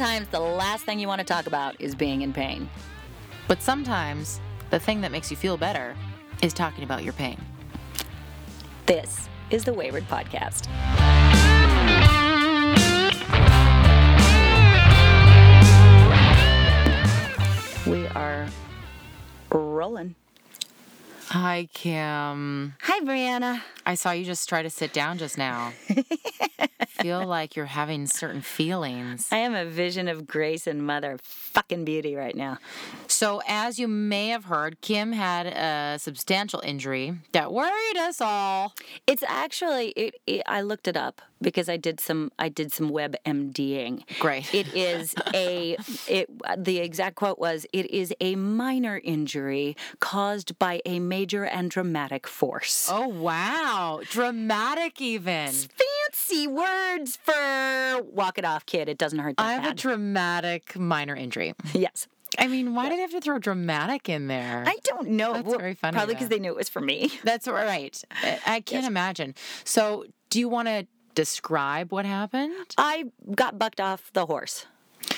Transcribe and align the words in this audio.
sometimes 0.00 0.28
the 0.28 0.40
last 0.40 0.86
thing 0.86 0.98
you 0.98 1.06
want 1.06 1.18
to 1.18 1.26
talk 1.26 1.46
about 1.46 1.78
is 1.78 1.94
being 1.94 2.22
in 2.22 2.32
pain. 2.32 2.70
But 3.48 3.60
sometimes 3.60 4.40
the 4.70 4.78
thing 4.78 5.02
that 5.02 5.12
makes 5.12 5.30
you 5.30 5.36
feel 5.36 5.58
better 5.58 5.94
is 6.40 6.54
talking 6.54 6.84
about 6.84 7.04
your 7.04 7.12
pain. 7.12 7.38
This 8.86 9.28
is 9.50 9.62
the 9.62 9.74
Wayward 9.74 10.04
Podcast. 10.04 10.68
We 17.86 18.06
are 18.06 18.48
rolling. 19.52 20.14
Hi, 21.30 21.68
Kim. 21.72 22.74
Hi, 22.80 23.00
Brianna. 23.02 23.62
I 23.86 23.94
saw 23.94 24.10
you 24.10 24.24
just 24.24 24.48
try 24.48 24.62
to 24.62 24.70
sit 24.70 24.92
down 24.92 25.16
just 25.16 25.38
now. 25.38 25.72
Feel 26.88 27.24
like 27.24 27.54
you're 27.54 27.66
having 27.66 28.08
certain 28.08 28.40
feelings. 28.40 29.28
I 29.30 29.36
am 29.36 29.54
a 29.54 29.64
vision 29.64 30.08
of 30.08 30.26
grace 30.26 30.66
and 30.66 30.84
mother 30.84 31.18
fucking 31.22 31.84
beauty 31.84 32.16
right 32.16 32.34
now. 32.34 32.58
So, 33.06 33.42
as 33.46 33.78
you 33.78 33.86
may 33.86 34.28
have 34.28 34.46
heard, 34.46 34.80
Kim 34.80 35.12
had 35.12 35.46
a 35.46 36.00
substantial 36.00 36.60
injury 36.64 37.18
that 37.30 37.52
worried 37.52 37.96
us 37.96 38.20
all. 38.20 38.74
It's 39.06 39.22
actually 39.28 39.90
it, 39.90 40.16
it 40.26 40.42
I 40.46 40.62
looked 40.62 40.88
it 40.88 40.96
up 40.96 41.22
because 41.40 41.68
I 41.68 41.76
did 41.76 42.00
some 42.00 42.32
I 42.38 42.48
did 42.48 42.72
some 42.72 42.88
web 42.90 43.16
MDing. 43.24 44.02
Great. 44.18 44.52
It 44.54 44.74
is 44.74 45.14
a 45.32 45.76
it 46.08 46.28
the 46.58 46.78
exact 46.78 47.16
quote 47.16 47.38
was 47.38 47.66
it 47.72 47.90
is 47.90 48.12
a 48.20 48.34
minor 48.36 49.00
injury 49.02 49.76
caused 50.00 50.58
by 50.58 50.82
a 50.84 50.98
major 50.98 51.19
and 51.44 51.70
dramatic 51.70 52.26
force. 52.26 52.88
Oh, 52.90 53.08
wow. 53.08 54.00
Dramatic, 54.10 55.00
even. 55.00 55.48
Fancy 55.50 56.46
words 56.46 57.16
for 57.16 58.02
walk 58.02 58.38
it 58.38 58.44
off, 58.44 58.66
kid. 58.66 58.88
It 58.88 58.98
doesn't 58.98 59.18
hurt 59.18 59.36
that 59.36 59.42
I 59.46 59.52
have 59.54 59.72
a 59.72 59.74
dramatic 59.74 60.76
minor 60.78 61.14
injury. 61.16 61.54
yes. 61.74 62.06
I 62.38 62.46
mean, 62.46 62.74
why 62.74 62.88
did 62.88 62.98
they 62.98 63.02
have 63.02 63.10
to 63.10 63.20
throw 63.20 63.38
dramatic 63.38 64.08
in 64.08 64.28
there? 64.28 64.62
I 64.66 64.76
don't 64.84 65.10
know. 65.10 65.32
That's 65.32 65.46
Well, 65.48 65.58
very 65.58 65.74
funny, 65.74 65.96
Probably 65.96 66.14
because 66.14 66.28
they 66.28 66.38
knew 66.38 66.50
it 66.50 66.56
was 66.56 66.68
for 66.68 66.80
me. 66.80 67.10
That's 67.24 67.48
all 67.48 67.54
right. 67.54 68.00
I- 68.22 68.38
I 68.46 68.60
can't 68.60 68.86
imagine. 68.86 69.34
So, 69.64 70.04
do 70.30 70.38
you 70.38 70.48
want 70.48 70.68
to 70.68 70.86
describe 71.16 71.90
what 71.92 72.06
happened? 72.06 72.54
I 72.78 73.06
got 73.34 73.58
bucked 73.58 73.80
off 73.80 74.12
the 74.12 74.26
horse. 74.26 74.66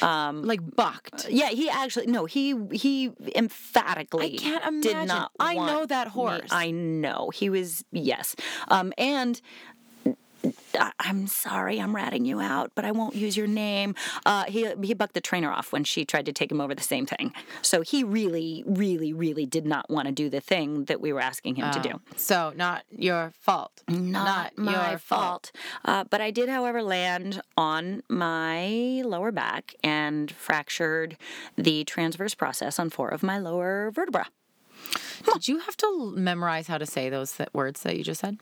Um, 0.02 0.42
Like 0.42 0.60
bucked. 0.76 1.28
yeah, 1.30 1.48
he 1.50 1.70
actually 1.70 2.06
no, 2.06 2.24
he 2.26 2.54
he 2.72 3.12
emphatically 3.36 4.34
I 4.34 4.36
can't 4.36 4.82
did 4.82 4.92
imagine. 4.92 5.08
not. 5.08 5.30
I 5.38 5.54
know 5.54 5.86
that 5.86 6.06
me- 6.08 6.12
horse. 6.12 6.50
I 6.50 6.70
know 6.70 7.30
he 7.34 7.48
was 7.50 7.84
yes, 7.92 8.34
um, 8.68 8.92
and. 8.98 9.40
I- 10.78 10.92
I'm 11.00 11.26
sorry, 11.26 11.80
I'm 11.80 11.94
ratting 11.94 12.24
you 12.24 12.40
out, 12.40 12.72
but 12.74 12.84
I 12.84 12.92
won't 12.92 13.14
use 13.14 13.36
your 13.36 13.46
name. 13.46 13.94
Uh, 14.26 14.44
he 14.44 14.68
he 14.82 14.94
bucked 14.94 15.14
the 15.14 15.20
trainer 15.20 15.50
off 15.50 15.72
when 15.72 15.84
she 15.84 16.04
tried 16.04 16.26
to 16.26 16.32
take 16.32 16.50
him 16.50 16.60
over 16.60 16.74
the 16.74 16.82
same 16.82 17.06
thing. 17.06 17.32
So 17.62 17.82
he 17.82 18.04
really, 18.04 18.62
really, 18.66 19.12
really 19.12 19.46
did 19.46 19.66
not 19.66 19.90
want 19.90 20.06
to 20.08 20.12
do 20.12 20.28
the 20.30 20.40
thing 20.40 20.84
that 20.86 21.00
we 21.00 21.12
were 21.12 21.20
asking 21.20 21.56
him 21.56 21.70
to 21.72 21.80
do. 21.80 22.00
So, 22.16 22.52
not 22.56 22.84
your 22.90 23.32
fault. 23.40 23.82
Not, 23.88 24.56
my 24.56 24.90
your 24.90 24.98
fault. 24.98 25.52
Uh, 25.84 26.04
but 26.04 26.20
I 26.20 26.30
did, 26.30 26.48
however, 26.48 26.82
land 26.82 27.42
on 27.56 28.02
my 28.08 29.02
lower 29.04 29.32
back 29.32 29.74
and 29.82 30.30
fractured 30.30 31.16
the 31.56 31.84
transverse 31.84 32.34
process 32.34 32.78
on 32.78 32.90
four 32.90 33.08
of 33.08 33.22
my 33.22 33.38
lower 33.38 33.90
vertebra. 33.90 34.26
Did 35.32 35.48
you 35.48 35.58
have 35.60 35.76
to 35.78 36.12
memorize 36.16 36.66
how 36.66 36.78
to 36.78 36.86
say 36.86 37.08
those 37.08 37.32
th- 37.32 37.48
words 37.52 37.82
that 37.82 37.96
you 37.96 38.02
just 38.04 38.20
said? 38.20 38.38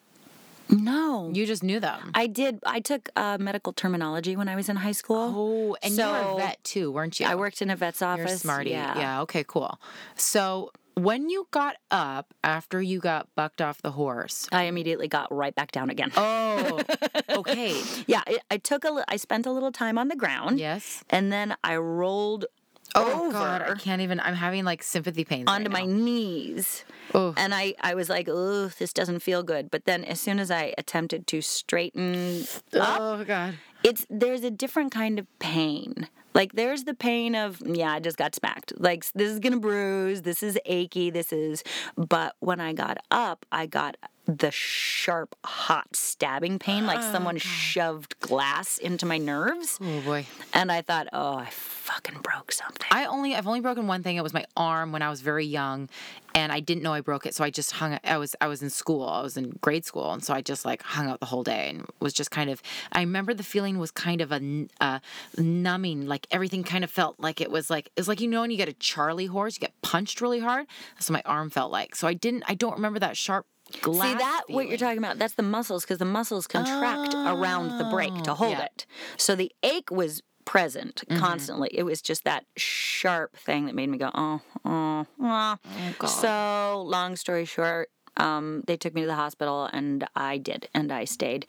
No. 0.68 1.30
You 1.32 1.46
just 1.46 1.62
knew 1.62 1.80
them. 1.80 2.10
I 2.14 2.26
did. 2.26 2.60
I 2.64 2.80
took 2.80 3.08
uh, 3.16 3.38
medical 3.40 3.72
terminology 3.72 4.36
when 4.36 4.48
I 4.48 4.56
was 4.56 4.68
in 4.68 4.76
high 4.76 4.92
school. 4.92 5.32
Oh, 5.34 5.76
and 5.82 5.96
you 5.96 6.04
were 6.04 6.34
a 6.34 6.36
vet 6.36 6.62
too, 6.64 6.90
weren't 6.92 7.18
you? 7.18 7.26
I 7.26 7.34
worked 7.34 7.62
in 7.62 7.70
a 7.70 7.76
vet's 7.76 8.00
You're 8.00 8.10
office. 8.10 8.40
smarty. 8.40 8.70
Yeah. 8.70 8.98
yeah. 8.98 9.20
Okay. 9.22 9.44
Cool. 9.44 9.80
So, 10.14 10.70
when 10.94 11.30
you 11.30 11.46
got 11.50 11.76
up 11.90 12.34
after 12.44 12.82
you 12.82 13.00
got 13.00 13.28
bucked 13.34 13.60
off 13.62 13.80
the 13.82 13.92
horse. 13.92 14.48
I 14.52 14.64
immediately 14.64 15.08
got 15.08 15.32
right 15.34 15.54
back 15.54 15.72
down 15.72 15.90
again. 15.90 16.12
Oh. 16.16 16.80
okay. 17.30 17.80
Yeah, 18.06 18.22
it, 18.26 18.42
I 18.50 18.58
took 18.58 18.84
a. 18.84 19.04
I 19.08 19.16
spent 19.16 19.46
a 19.46 19.52
little 19.52 19.72
time 19.72 19.98
on 19.98 20.08
the 20.08 20.16
ground. 20.16 20.58
Yes. 20.58 21.02
And 21.10 21.32
then 21.32 21.56
I 21.64 21.76
rolled 21.76 22.46
Oh 22.94 23.24
over 23.24 23.32
God, 23.32 23.62
I 23.62 23.74
can't 23.74 24.02
even. 24.02 24.20
I'm 24.20 24.34
having 24.34 24.64
like 24.64 24.82
sympathy 24.82 25.24
pains 25.24 25.44
onto 25.48 25.70
right 25.70 25.86
my 25.86 25.92
knees. 25.92 26.84
Oh. 27.14 27.34
And 27.36 27.54
I, 27.54 27.74
I 27.80 27.94
was 27.94 28.08
like, 28.08 28.28
oh, 28.30 28.68
this 28.78 28.92
doesn't 28.92 29.20
feel 29.20 29.42
good. 29.42 29.70
But 29.70 29.84
then 29.84 30.04
as 30.04 30.20
soon 30.20 30.38
as 30.38 30.50
I 30.50 30.74
attempted 30.78 31.26
to 31.28 31.40
straighten 31.40 32.44
up, 32.74 32.98
Oh 33.00 33.24
God. 33.24 33.54
it's 33.82 34.06
there's 34.10 34.44
a 34.44 34.50
different 34.50 34.92
kind 34.92 35.18
of 35.18 35.26
pain. 35.38 36.08
Like 36.32 36.52
there's 36.52 36.84
the 36.84 36.94
pain 36.94 37.34
of, 37.34 37.60
yeah, 37.64 37.92
I 37.92 38.00
just 38.00 38.16
got 38.16 38.34
smacked. 38.34 38.72
Like 38.78 39.04
this 39.14 39.30
is 39.30 39.40
gonna 39.40 39.58
bruise, 39.58 40.22
this 40.22 40.42
is 40.42 40.58
achy, 40.64 41.10
this 41.10 41.32
is 41.32 41.64
but 41.96 42.36
when 42.38 42.60
I 42.60 42.72
got 42.72 42.98
up, 43.10 43.44
I 43.50 43.66
got 43.66 43.96
the 44.38 44.50
sharp, 44.50 45.34
hot 45.44 45.94
stabbing 45.94 46.58
pain, 46.58 46.86
like 46.86 47.02
someone 47.02 47.38
shoved 47.38 48.18
glass 48.20 48.78
into 48.78 49.06
my 49.06 49.18
nerves. 49.18 49.78
Oh 49.80 50.00
boy. 50.02 50.26
And 50.52 50.70
I 50.70 50.82
thought, 50.82 51.08
oh, 51.12 51.36
I 51.36 51.48
fucking 51.50 52.20
broke 52.22 52.52
something. 52.52 52.86
I 52.90 53.06
only 53.06 53.34
I've 53.34 53.46
only 53.46 53.60
broken 53.60 53.86
one 53.86 54.02
thing. 54.02 54.16
It 54.16 54.22
was 54.22 54.32
my 54.32 54.44
arm 54.56 54.92
when 54.92 55.02
I 55.02 55.10
was 55.10 55.20
very 55.20 55.46
young, 55.46 55.88
and 56.34 56.52
I 56.52 56.60
didn't 56.60 56.82
know 56.82 56.92
I 56.92 57.00
broke 57.00 57.26
it. 57.26 57.34
So 57.34 57.42
I 57.44 57.50
just 57.50 57.72
hung. 57.72 57.98
I 58.04 58.18
was 58.18 58.36
I 58.40 58.46
was 58.46 58.62
in 58.62 58.70
school. 58.70 59.08
I 59.08 59.22
was 59.22 59.36
in 59.36 59.58
grade 59.60 59.84
school, 59.84 60.12
and 60.12 60.22
so 60.22 60.34
I 60.34 60.40
just 60.40 60.64
like 60.64 60.82
hung 60.82 61.08
out 61.08 61.20
the 61.20 61.26
whole 61.26 61.42
day 61.42 61.70
and 61.70 61.86
was 62.00 62.12
just 62.12 62.30
kind 62.30 62.50
of. 62.50 62.62
I 62.92 63.00
remember 63.00 63.34
the 63.34 63.42
feeling 63.42 63.78
was 63.78 63.90
kind 63.90 64.20
of 64.20 64.32
a, 64.32 64.66
uh, 64.80 65.00
numbing. 65.36 66.06
Like 66.06 66.26
everything 66.30 66.62
kind 66.62 66.84
of 66.84 66.90
felt 66.90 67.18
like 67.18 67.40
it 67.40 67.50
was 67.50 67.70
like 67.70 67.86
it 67.96 68.00
was 68.00 68.08
like 68.08 68.20
you 68.20 68.28
know 68.28 68.42
when 68.42 68.50
you 68.50 68.56
get 68.56 68.68
a 68.68 68.74
Charlie 68.74 69.26
horse, 69.26 69.56
you 69.56 69.60
get 69.60 69.80
punched 69.82 70.20
really 70.20 70.40
hard. 70.40 70.66
That's 70.94 71.10
what 71.10 71.24
my 71.24 71.30
arm 71.30 71.50
felt 71.50 71.72
like. 71.72 71.96
So 71.96 72.06
I 72.06 72.14
didn't. 72.14 72.44
I 72.46 72.54
don't 72.54 72.74
remember 72.74 72.98
that 73.00 73.16
sharp. 73.16 73.46
Glass 73.82 74.08
See 74.12 74.14
that 74.18 74.42
what 74.48 74.68
you're 74.68 74.78
talking 74.78 74.98
about? 74.98 75.18
That's 75.18 75.34
the 75.34 75.42
muscles 75.42 75.84
because 75.84 75.98
the 75.98 76.04
muscles 76.04 76.46
contract 76.46 77.14
around 77.14 77.78
the 77.78 77.84
break 77.84 78.14
to 78.24 78.32
Oh, 78.32 78.34
hold 78.34 78.50
yeah. 78.52 78.56
Mm-hmm. 78.58 78.64
it. 78.66 78.86
So 79.16 79.34
the 79.34 79.52
ache 79.62 79.90
was 79.90 80.22
present 80.44 81.04
constantly. 81.18 81.70
It 81.72 81.84
was 81.84 82.02
just 82.02 82.24
that 82.24 82.44
sharp 82.56 83.36
thing 83.36 83.66
that 83.66 83.74
made 83.74 83.88
me 83.88 83.98
go, 83.98 84.10
oh, 84.14 84.40
oh, 84.64 85.06
oh. 85.20 85.56
God. 85.98 86.06
So 86.06 86.82
long 86.86 87.16
story 87.16 87.44
short, 87.44 87.90
um, 88.16 88.64
they 88.66 88.76
took 88.76 88.94
me 88.94 89.02
to 89.02 89.06
the 89.06 89.14
hospital 89.14 89.68
and 89.72 90.06
I 90.16 90.38
did, 90.38 90.68
and 90.74 90.90
I 90.92 91.04
stayed. 91.04 91.46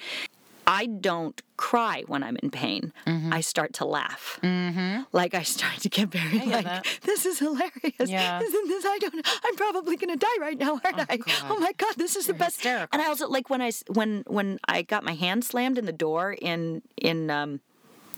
I 0.67 0.85
don't 0.85 1.41
cry 1.57 2.03
when 2.07 2.23
I'm 2.23 2.37
in 2.37 2.49
pain. 2.49 2.93
Mm-hmm. 3.05 3.33
I 3.33 3.41
start 3.41 3.73
to 3.73 3.85
laugh. 3.85 4.39
Mm-hmm. 4.41 5.03
Like 5.11 5.33
I 5.33 5.43
start 5.43 5.77
to 5.81 5.89
get 5.89 6.09
very 6.09 6.39
get 6.39 6.47
like, 6.47 6.65
that. 6.65 6.85
this 7.03 7.25
is 7.25 7.39
hilarious. 7.39 8.09
Yeah. 8.09 8.41
Isn't 8.41 8.67
this? 8.67 8.85
I 8.85 8.97
don't. 8.99 9.27
I'm 9.43 9.55
probably 9.55 9.97
gonna 9.97 10.17
die 10.17 10.27
right 10.39 10.57
now, 10.57 10.79
aren't 10.83 10.99
I? 11.09 11.17
God. 11.17 11.35
Oh 11.49 11.59
my 11.59 11.73
god, 11.73 11.95
this 11.97 12.15
is 12.15 12.27
the 12.27 12.33
best. 12.33 12.57
hysterical. 12.57 12.89
And 12.91 13.01
I 13.01 13.07
also 13.07 13.27
like 13.27 13.49
when 13.49 13.61
I 13.61 13.71
when 13.87 14.23
when 14.27 14.59
I 14.67 14.81
got 14.81 15.03
my 15.03 15.13
hand 15.13 15.43
slammed 15.43 15.77
in 15.77 15.85
the 15.85 15.93
door 15.93 16.33
in 16.33 16.81
in 16.97 17.29
um, 17.29 17.59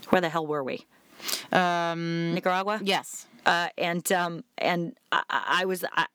where 0.09 0.21
the 0.21 0.29
hell 0.29 0.45
were 0.45 0.63
we? 0.63 0.85
Um. 1.51 2.33
Nicaragua. 2.33 2.79
Yes. 2.83 3.27
Uh, 3.45 3.69
and 3.77 4.09
um, 4.11 4.43
and 4.57 4.95
I, 5.11 5.23
I 5.29 5.65
was 5.65 5.83
I, 5.93 6.05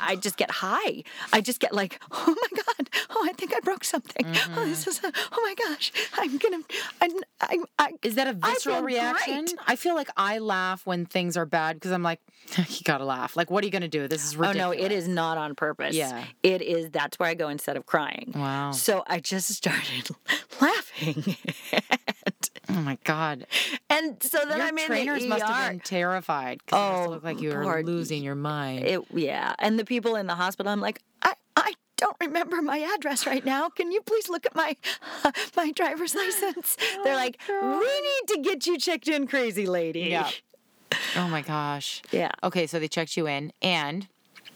I, 0.00 0.16
just 0.16 0.36
get 0.36 0.50
high. 0.50 1.04
I 1.32 1.40
just 1.40 1.60
get 1.60 1.74
like, 1.74 2.00
oh 2.10 2.26
my 2.26 2.62
god, 2.62 2.90
oh 3.10 3.26
I 3.28 3.32
think 3.34 3.54
I 3.54 3.60
broke 3.60 3.84
something. 3.84 4.26
Oh 4.56 4.64
this 4.64 4.86
is, 4.86 5.02
a, 5.04 5.12
oh 5.32 5.40
my 5.42 5.54
gosh, 5.54 5.92
I'm 6.14 6.38
gonna, 6.38 6.58
I'm, 7.00 7.10
I, 7.40 7.58
I, 7.78 7.92
Is 8.02 8.14
that 8.14 8.28
a 8.28 8.32
visceral 8.32 8.82
reaction? 8.82 9.44
great. 9.44 9.58
I 9.66 9.76
feel 9.76 9.94
like 9.94 10.08
I 10.16 10.38
laugh 10.38 10.86
when 10.86 11.06
things 11.06 11.36
are 11.36 11.46
bad 11.46 11.76
because 11.76 11.92
I'm 11.92 12.02
like, 12.02 12.20
you 12.56 12.82
gotta 12.84 13.04
laugh. 13.04 13.36
Like, 13.36 13.50
what 13.50 13.62
are 13.62 13.66
you 13.66 13.72
gonna 13.72 13.88
do? 13.88 14.08
This 14.08 14.24
is 14.24 14.36
ridiculous. 14.36 14.64
Oh 14.64 14.80
no, 14.80 14.84
it 14.86 14.92
is 14.92 15.06
not 15.06 15.38
on 15.38 15.54
purpose. 15.54 15.94
Yeah. 15.94 16.24
It 16.42 16.62
is 16.62 16.90
that's 16.90 17.18
where 17.18 17.28
I 17.28 17.34
go 17.34 17.48
instead 17.48 17.76
of 17.76 17.86
crying. 17.86 18.32
Wow. 18.34 18.72
So 18.72 19.04
I 19.06 19.20
just 19.20 19.52
started 19.52 20.08
laughing. 20.60 21.36
Oh 22.76 22.82
my 22.82 22.98
god. 23.04 23.46
and 23.88 24.22
so 24.22 24.38
then 24.46 24.58
Your 24.58 24.66
I'm 24.66 24.78
in 24.78 24.86
trainers 24.86 25.22
the 25.22 25.28
must 25.28 25.42
ER. 25.44 25.46
have 25.46 25.70
been 25.72 25.80
terrified 25.80 26.60
it 26.66 26.72
must 26.72 26.82
Oh, 27.06 27.10
look 27.10 27.24
like 27.24 27.40
you 27.40 27.50
were 27.50 27.82
losing 27.82 28.22
your 28.22 28.34
mind. 28.34 28.84
It, 28.86 29.00
yeah. 29.12 29.54
And 29.58 29.78
the 29.78 29.84
people 29.84 30.14
in 30.16 30.26
the 30.26 30.34
hospital, 30.34 30.70
I'm 30.72 30.80
like, 30.80 31.00
I, 31.22 31.34
I 31.56 31.74
don't 31.96 32.16
remember 32.20 32.62
my 32.62 32.78
address 32.94 33.26
right 33.26 33.44
now. 33.44 33.68
Can 33.68 33.90
you 33.92 34.00
please 34.02 34.28
look 34.28 34.46
at 34.46 34.54
my 34.54 34.76
my 35.56 35.72
driver's 35.72 36.14
license? 36.14 36.76
They're 37.04 37.16
like, 37.16 37.40
we 37.48 38.00
need 38.00 38.28
to 38.28 38.40
get 38.42 38.66
you 38.66 38.78
checked 38.78 39.08
in, 39.08 39.26
crazy 39.26 39.66
lady. 39.66 40.00
Yeah. 40.02 40.30
oh 41.16 41.28
my 41.28 41.42
gosh. 41.42 42.02
Yeah. 42.12 42.30
Okay, 42.42 42.66
so 42.66 42.78
they 42.78 42.88
checked 42.88 43.16
you 43.16 43.26
in, 43.26 43.52
and 43.62 44.08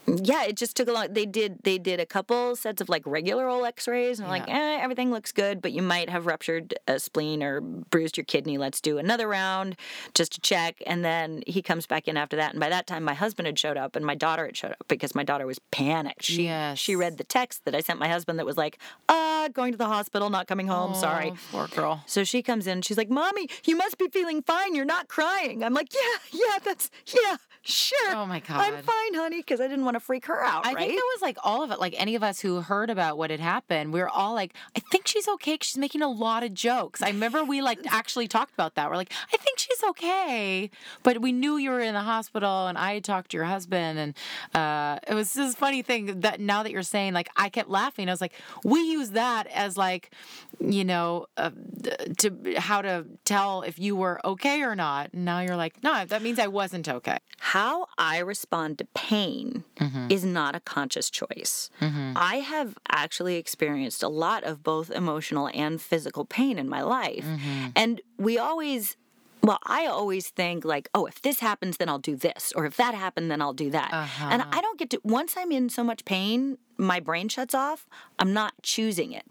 yeah, 0.07 0.45
it 0.45 0.57
just 0.57 0.77
took 0.77 0.89
a 0.89 0.93
long. 0.93 1.09
They 1.13 1.27
did 1.27 1.59
they 1.65 1.79
did 1.79 2.01
a 2.01 2.07
couple 2.07 2.57
sets 2.57 2.81
of 2.81 2.89
like 2.89 3.03
regular 3.07 3.49
old 3.49 3.65
X-rays, 3.67 4.21
and 4.21 4.29
like, 4.29 4.49
eh, 4.49 4.79
everything 4.81 5.11
looks 5.11 5.33
good, 5.33 5.63
but 5.63 5.73
you 5.73 5.83
might 5.83 6.11
have 6.11 6.27
ruptured 6.27 6.75
a 6.87 6.99
spleen 6.99 7.43
or 7.43 7.61
bruised 7.61 8.17
your 8.17 8.25
kidney. 8.25 8.59
Let's 8.59 8.81
do 8.81 8.99
another 8.99 9.27
round 9.29 9.77
just 10.15 10.33
to 10.33 10.41
check. 10.41 10.83
And 10.87 11.05
then 11.05 11.43
he 11.47 11.63
comes 11.63 11.87
back 11.87 12.09
in 12.09 12.17
after 12.17 12.37
that, 12.37 12.53
and 12.53 12.61
by 12.61 12.69
that 12.69 12.87
time, 12.87 13.05
my 13.05 13.15
husband 13.15 13.47
had 13.47 13.59
showed 13.59 13.77
up, 13.77 13.97
and 13.97 14.05
my 14.05 14.15
daughter 14.15 14.47
had 14.47 14.57
showed 14.57 14.73
up 14.73 14.85
because 14.89 15.15
my 15.15 15.25
daughter 15.25 15.47
was 15.47 15.59
panicked. 15.71 16.25
She 16.25 16.45
Yes. 16.45 16.79
she 16.79 16.95
read 16.97 17.17
the 17.19 17.25
text 17.25 17.65
that 17.65 17.75
I 17.75 17.81
sent 17.81 17.99
my 17.99 18.09
husband 18.09 18.39
that 18.39 18.47
was 18.47 18.57
like, 18.57 18.79
uh, 19.09 19.49
going 19.49 19.73
to 19.73 19.79
the 19.79 19.87
hospital, 19.87 20.31
not 20.31 20.47
coming 20.47 20.67
home. 20.67 20.95
Sorry. 20.95 21.33
Oh, 21.33 21.39
poor 21.51 21.67
girl. 21.69 22.03
So 22.07 22.25
she 22.25 22.43
comes 22.43 22.67
in. 22.67 22.83
She's 22.83 22.97
like, 22.99 23.11
"Mommy, 23.11 23.49
you 23.65 23.77
must 23.77 23.99
be 23.99 24.09
feeling 24.09 24.43
fine. 24.43 24.75
You're 24.75 24.85
not 24.85 25.09
crying." 25.09 25.63
I'm 25.65 25.75
like, 25.75 25.93
"Yeah, 25.95 26.19
yeah, 26.33 26.59
that's 26.63 26.91
yeah, 27.07 27.37
sure. 27.65 28.15
Oh, 28.15 28.27
my 28.27 28.41
God. 28.41 28.61
I'm 28.61 28.83
fine, 28.83 29.15
honey," 29.15 29.39
because 29.39 29.61
I 29.61 29.69
didn't 29.69 29.85
want 29.85 29.95
to 29.95 30.01
freak 30.01 30.27
her 30.27 30.43
out. 30.45 30.67
I 30.67 30.73
right? 30.73 30.79
think 30.79 30.99
that 30.99 31.11
was 31.15 31.23
like 31.23 31.39
all 31.45 31.63
of 31.63 31.71
it. 31.71 31.81
Like 31.81 31.95
any 31.97 32.15
of 32.15 32.23
us 32.23 32.41
who 32.41 32.61
heard 32.61 32.91
about 32.91 33.19
what 33.19 33.31
had 33.31 33.41
happened, 33.41 33.93
we 33.93 34.01
were 34.01 34.09
all 34.09 34.35
like, 34.35 34.55
I 34.77 34.81
think 34.81 35.07
she's 35.07 35.29
okay. 35.29 35.59
she's 35.61 35.79
making 35.79 36.03
a 36.03 36.09
lot 36.09 36.43
of 36.43 36.55
jokes. 36.55 37.03
I 37.03 37.09
remember 37.09 37.45
we 37.45 37.63
like 37.63 37.81
actually 37.93 38.29
talked 38.29 38.55
about 38.55 38.75
that. 38.75 38.91
We're 38.91 38.97
like, 38.97 39.13
I 39.33 39.37
think 39.37 39.59
she's 39.59 39.83
okay. 39.91 40.71
But 41.03 41.21
we 41.21 41.33
knew 41.33 41.57
you 41.57 41.71
were 41.71 41.81
in 41.81 41.95
the 41.95 42.01
hospital 42.01 42.67
and 42.67 42.79
I 42.79 42.95
had 42.95 43.05
talked 43.05 43.31
to 43.33 43.37
your 43.37 43.47
husband. 43.47 43.99
And 43.99 44.15
uh, 44.55 44.99
it 45.09 45.15
was 45.15 45.33
this 45.33 45.55
funny 45.55 45.83
thing 45.83 46.21
that 46.21 46.41
now 46.41 46.63
that 46.63 46.73
you're 46.73 46.83
saying, 46.83 47.15
like, 47.15 47.29
I 47.37 47.49
kept 47.49 47.69
laughing. 47.69 48.09
I 48.09 48.13
was 48.13 48.21
like, 48.21 48.35
we 48.65 48.81
use 48.81 49.11
that 49.11 49.47
as 49.49 49.77
like, 49.77 50.11
you 50.61 50.85
know, 50.85 51.27
uh, 51.37 51.51
to 52.19 52.55
how 52.59 52.83
to 52.83 53.07
tell 53.25 53.63
if 53.63 53.79
you 53.79 53.97
were 53.97 54.25
okay 54.25 54.63
or 54.63 54.75
not. 54.75 55.13
And 55.13 55.25
now 55.25 55.41
you're 55.41 55.57
like, 55.57 55.83
no, 55.83 56.05
that 56.05 56.23
means 56.23 56.39
I 56.39 56.47
wasn't 56.47 56.89
okay. 56.89 57.19
How 57.55 57.87
I 57.99 58.19
respond 58.19 58.79
to 58.79 58.85
pain 58.95 59.65
Mm-hmm. 59.85 60.07
is 60.17 60.25
not 60.25 60.53
a 60.57 60.61
conscious 60.61 61.09
choice. 61.21 61.55
I 62.35 62.37
have 62.55 62.71
actually 63.03 63.37
experienced 63.37 64.03
a 64.03 64.09
lot 64.09 64.43
of 64.51 64.63
both 64.63 64.89
emotional 64.91 65.47
and 65.65 65.81
physical 65.91 66.25
pain 66.25 66.59
in 66.59 66.69
my 66.69 66.83
life. 66.83 67.25
Mm-hmm. 67.25 67.67
And 67.83 68.01
we 68.27 68.39
always 68.39 68.97
well, 69.49 69.59
I 69.81 69.85
always 69.99 70.29
think 70.41 70.65
like, 70.65 70.89
oh, 70.95 71.05
if 71.13 71.21
this 71.21 71.41
happens, 71.41 71.77
then 71.77 71.89
I'll 71.91 71.99
do 72.13 72.17
this, 72.17 72.43
or 72.57 72.65
if 72.65 72.77
that 72.79 72.95
happened, 72.95 73.31
then 73.31 73.43
I'll 73.43 73.53
do 73.67 73.71
that. 73.79 73.91
And 74.33 74.41
Uh-huh. 74.41 74.59
I 74.59 74.61
don't 74.65 74.79
get 74.79 74.89
to, 74.93 75.01
once 75.05 75.35
I'm 75.37 75.53
in 75.53 75.69
so 75.69 75.85
much 75.85 76.07
pain, 76.07 76.57
my 76.79 76.99
brain 76.99 77.29
shuts 77.29 77.55
off. 77.55 77.81
I'm 78.19 78.33
not 78.33 78.53
choosing 78.63 79.13
it. 79.13 79.31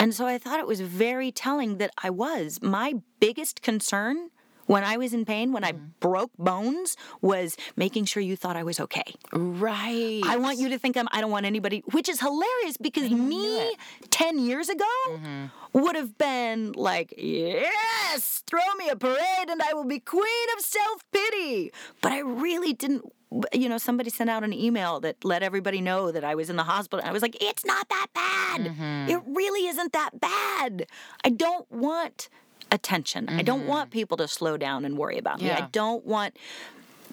And 0.00 0.14
so 0.14 0.22
I 0.34 0.38
thought 0.38 0.60
it 0.60 0.66
was 0.74 0.80
very 0.80 1.30
telling 1.30 1.76
that 1.76 1.90
I 2.02 2.08
was. 2.08 2.46
My 2.62 2.88
biggest 3.24 3.60
concern 3.60 4.30
when 4.72 4.82
I 4.92 4.94
was 5.02 5.10
in 5.18 5.24
pain, 5.24 5.46
when 5.56 5.64
I 5.64 5.72
Mm-hmm. 5.72 5.98
broke 6.08 6.32
bones, 6.50 6.96
was 7.30 7.48
making 7.76 8.04
sure 8.10 8.22
you 8.30 8.36
thought 8.42 8.56
I 8.62 8.64
was 8.70 8.78
okay. 8.86 9.08
Right. 9.32 10.22
I 10.34 10.36
want 10.44 10.58
you 10.58 10.68
to 10.74 10.78
think 10.82 10.96
I'm, 10.96 11.08
I 11.12 11.20
don't 11.22 11.30
want 11.36 11.46
anybody, 11.54 11.78
which 11.96 12.08
is 12.08 12.18
hilarious 12.20 12.76
because 12.88 13.08
me 13.10 13.74
10 14.10 14.38
years 14.48 14.68
ago 14.68 14.84
Mm-hmm. 15.08 15.44
would 15.82 15.96
have 15.96 16.12
been 16.18 16.72
like, 16.90 17.08
yes, 17.16 18.42
throw 18.46 18.68
me 18.78 18.88
a 18.88 18.96
parade 18.96 19.48
and 19.48 19.60
I 19.62 19.72
will 19.74 19.84
be 19.96 20.00
queen 20.00 20.46
of 20.56 20.60
self 20.64 21.04
pity. 21.12 21.72
But 22.02 22.12
I 22.12 22.20
really 22.20 22.72
didn't. 22.72 23.04
You 23.52 23.68
know, 23.68 23.78
somebody 23.78 24.10
sent 24.10 24.28
out 24.28 24.42
an 24.42 24.52
email 24.52 24.98
that 25.00 25.16
let 25.24 25.40
everybody 25.44 25.80
know 25.80 26.10
that 26.10 26.24
I 26.24 26.34
was 26.34 26.50
in 26.50 26.56
the 26.56 26.64
hospital. 26.64 26.98
And 27.00 27.08
I 27.08 27.12
was 27.12 27.22
like, 27.22 27.36
it's 27.40 27.64
not 27.64 27.88
that 27.88 28.08
bad. 28.12 28.60
Mm-hmm. 28.66 29.10
It 29.12 29.20
really 29.40 29.68
isn't 29.68 29.92
that 29.92 30.12
bad. 30.20 30.86
I 31.24 31.30
don't 31.30 31.70
want 31.70 32.28
attention. 32.72 33.28
I 33.28 33.42
don't 33.42 33.66
want 33.66 33.90
people 33.90 34.16
to 34.18 34.28
slow 34.28 34.56
down 34.56 34.84
and 34.84 34.96
worry 34.96 35.18
about 35.18 35.40
me. 35.40 35.50
I 35.50 35.60
Mm-hmm. 35.60 35.66
Don't 35.72 36.04
want, 36.06 36.36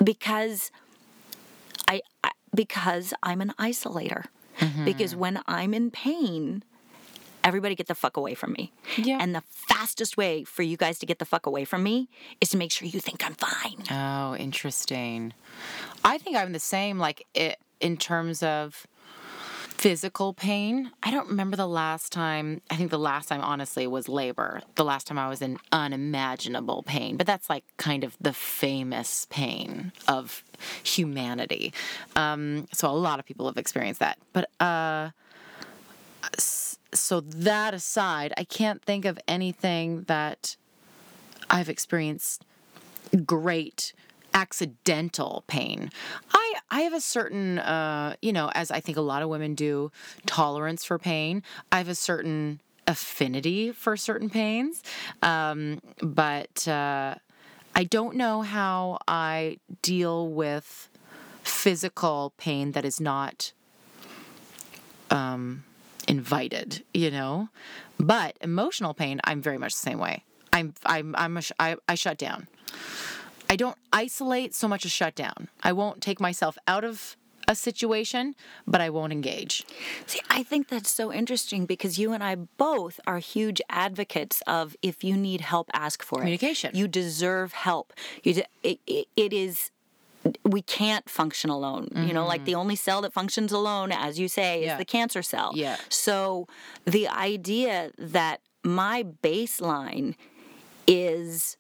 because 0.04 0.72
I, 1.88 2.02
I 2.24 2.32
because 2.54 3.14
I'm 3.24 3.42
an 3.42 3.54
isolator. 3.60 4.26
Because 4.86 5.12
Mm-hmm. 5.12 5.20
when 5.20 5.42
I'm 5.46 5.74
in 5.76 5.92
pain, 5.92 6.64
everybody 7.44 7.76
get 7.76 7.86
the 7.88 7.94
fuck 7.96 8.18
away 8.18 8.34
from 8.34 8.54
me. 8.54 8.72
Yeah. 8.98 9.20
And 9.22 9.36
the 9.36 9.44
fastest 9.50 10.18
way 10.18 10.44
for 10.44 10.64
you 10.64 10.78
guys 10.78 10.98
to 11.00 11.06
get 11.06 11.20
the 11.20 11.26
fuck 11.26 11.46
away 11.46 11.64
from 11.64 11.84
me 11.84 12.10
is 12.42 12.50
to 12.50 12.58
make 12.58 12.72
sure 12.72 12.88
you 12.88 13.00
think 13.00 13.24
I'm 13.26 13.36
fine. 13.36 13.84
Oh, 13.92 14.36
interesting. 14.36 15.34
I 16.04 16.18
think 16.18 16.36
I'm 16.38 16.54
the 16.54 16.60
same, 16.60 16.98
like 16.98 17.26
it, 17.36 17.60
in 17.80 17.98
terms 17.98 18.42
of 18.42 18.88
physical 19.78 20.34
pain. 20.34 20.92
I 21.04 21.12
don't 21.12 21.28
remember 21.30 21.56
the 21.56 21.68
last 21.68 22.12
time, 22.12 22.62
I 22.70 22.76
think 22.76 22.90
the 22.90 22.98
last 22.98 23.30
time, 23.30 23.42
honestly, 23.42 23.86
was 23.86 24.10
labor. 24.10 24.62
The 24.76 24.84
last 24.84 25.06
time 25.08 25.20
I 25.20 25.30
was 25.30 25.42
in 25.42 25.60
unimaginable 25.72 26.84
pain, 26.84 27.16
but 27.16 27.28
that's 27.28 27.50
like 27.50 27.64
kind 27.78 28.04
of 28.04 28.18
the 28.20 28.34
famous 28.34 29.28
pain 29.30 29.92
of 30.08 30.44
humanity. 30.84 31.74
Um, 32.16 32.68
so 32.74 32.90
a 32.90 32.92
lot 32.92 33.20
of 33.20 33.26
people 33.26 33.46
have 33.46 33.58
experienced 33.58 34.00
that. 34.00 34.18
But, 34.34 34.50
uh, 34.60 35.12
so 36.94 37.22
that 37.22 37.74
aside, 37.74 38.34
I 38.36 38.44
can't 38.44 38.82
think 38.82 39.06
of 39.06 39.20
anything 39.28 40.04
that 40.04 40.58
I've 41.50 41.70
experienced 41.70 42.44
great 43.26 43.94
accidental 44.34 45.44
pain. 45.48 45.90
I 46.32 46.47
I 46.70 46.82
have 46.82 46.94
a 46.94 47.02
certain 47.02 47.60
uh 47.60 48.16
you 48.22 48.34
know 48.34 48.52
as 48.54 48.72
I 48.72 48.80
think 48.80 48.98
a 48.98 49.02
lot 49.02 49.22
of 49.22 49.30
women 49.30 49.56
do 49.56 49.92
tolerance 50.26 50.84
for 50.84 50.98
pain. 51.00 51.44
I 51.72 51.78
have 51.78 51.90
a 51.90 51.96
certain 51.96 52.62
affinity 52.88 53.72
for 53.72 53.98
certain 53.98 54.30
pains. 54.30 54.84
Um 55.22 55.80
but 56.02 56.68
uh 56.68 57.16
I 57.76 57.84
don't 57.84 58.16
know 58.16 58.42
how 58.42 59.00
I 59.08 59.60
deal 59.82 60.28
with 60.28 60.90
physical 61.44 62.34
pain 62.38 62.72
that 62.74 62.84
is 62.86 63.00
not 63.00 63.54
um 65.10 65.64
invited, 66.08 66.84
you 66.94 67.12
know? 67.12 67.50
But 68.00 68.38
emotional 68.42 68.94
pain 68.94 69.20
I'm 69.24 69.42
very 69.42 69.58
much 69.58 69.74
the 69.74 69.80
same 69.80 70.00
way. 70.00 70.24
I'm 70.54 70.74
I'm 70.86 71.16
I'm 71.18 71.40
I 71.88 71.96
shut 71.96 72.18
down. 72.18 72.48
I 73.50 73.56
don't 73.56 73.78
isolate 73.94 74.54
so 74.54 74.68
much 74.68 74.86
as 74.86 74.92
shut 74.92 75.16
down. 75.16 75.48
I 75.64 75.72
won't 75.74 76.02
take 76.02 76.20
myself 76.20 76.58
out 76.68 76.84
of 76.84 77.16
a 77.50 77.56
situation, 77.56 78.36
but 78.68 78.82
I 78.82 78.90
won't 78.90 79.14
engage. 79.14 79.66
See, 80.06 80.20
I 80.30 80.44
think 80.44 80.68
that's 80.68 80.90
so 80.90 81.14
interesting 81.14 81.66
because 81.66 81.98
you 81.98 82.12
and 82.12 82.22
I 82.22 82.36
both 82.36 83.00
are 83.08 83.20
huge 83.20 83.62
advocates 83.70 84.42
of 84.48 84.76
if 84.82 85.02
you 85.02 85.16
need 85.16 85.40
help, 85.40 85.70
ask 85.74 86.04
for 86.04 86.20
Communication. 86.20 86.70
it. 86.70 86.72
Communication. 86.72 86.80
You 86.80 86.88
deserve 87.10 87.54
help. 87.54 87.94
You 88.22 88.34
de- 88.34 88.46
it, 88.64 88.80
it, 88.86 89.08
it 89.16 89.32
is. 89.32 89.72
We 90.44 90.62
can't 90.62 91.10
function 91.10 91.50
alone. 91.50 91.88
You 91.96 92.12
know, 92.12 92.26
like 92.26 92.44
the 92.44 92.56
only 92.56 92.76
cell 92.76 93.00
that 93.04 93.14
functions 93.14 93.54
alone, 93.54 93.94
as 93.94 94.20
you 94.20 94.28
say, 94.28 94.56
is 94.58 94.60
Mm-hmm. 94.64 94.68
Yeah. 94.72 94.78
the 94.78 94.86
cancer 94.86 95.22
cell. 95.22 95.52
Yeah. 95.56 95.78
So 95.88 96.48
the 96.84 97.08
idea 97.08 97.92
that 97.98 98.42
my 98.62 99.04
baseline 99.24 100.16
is 100.86 101.56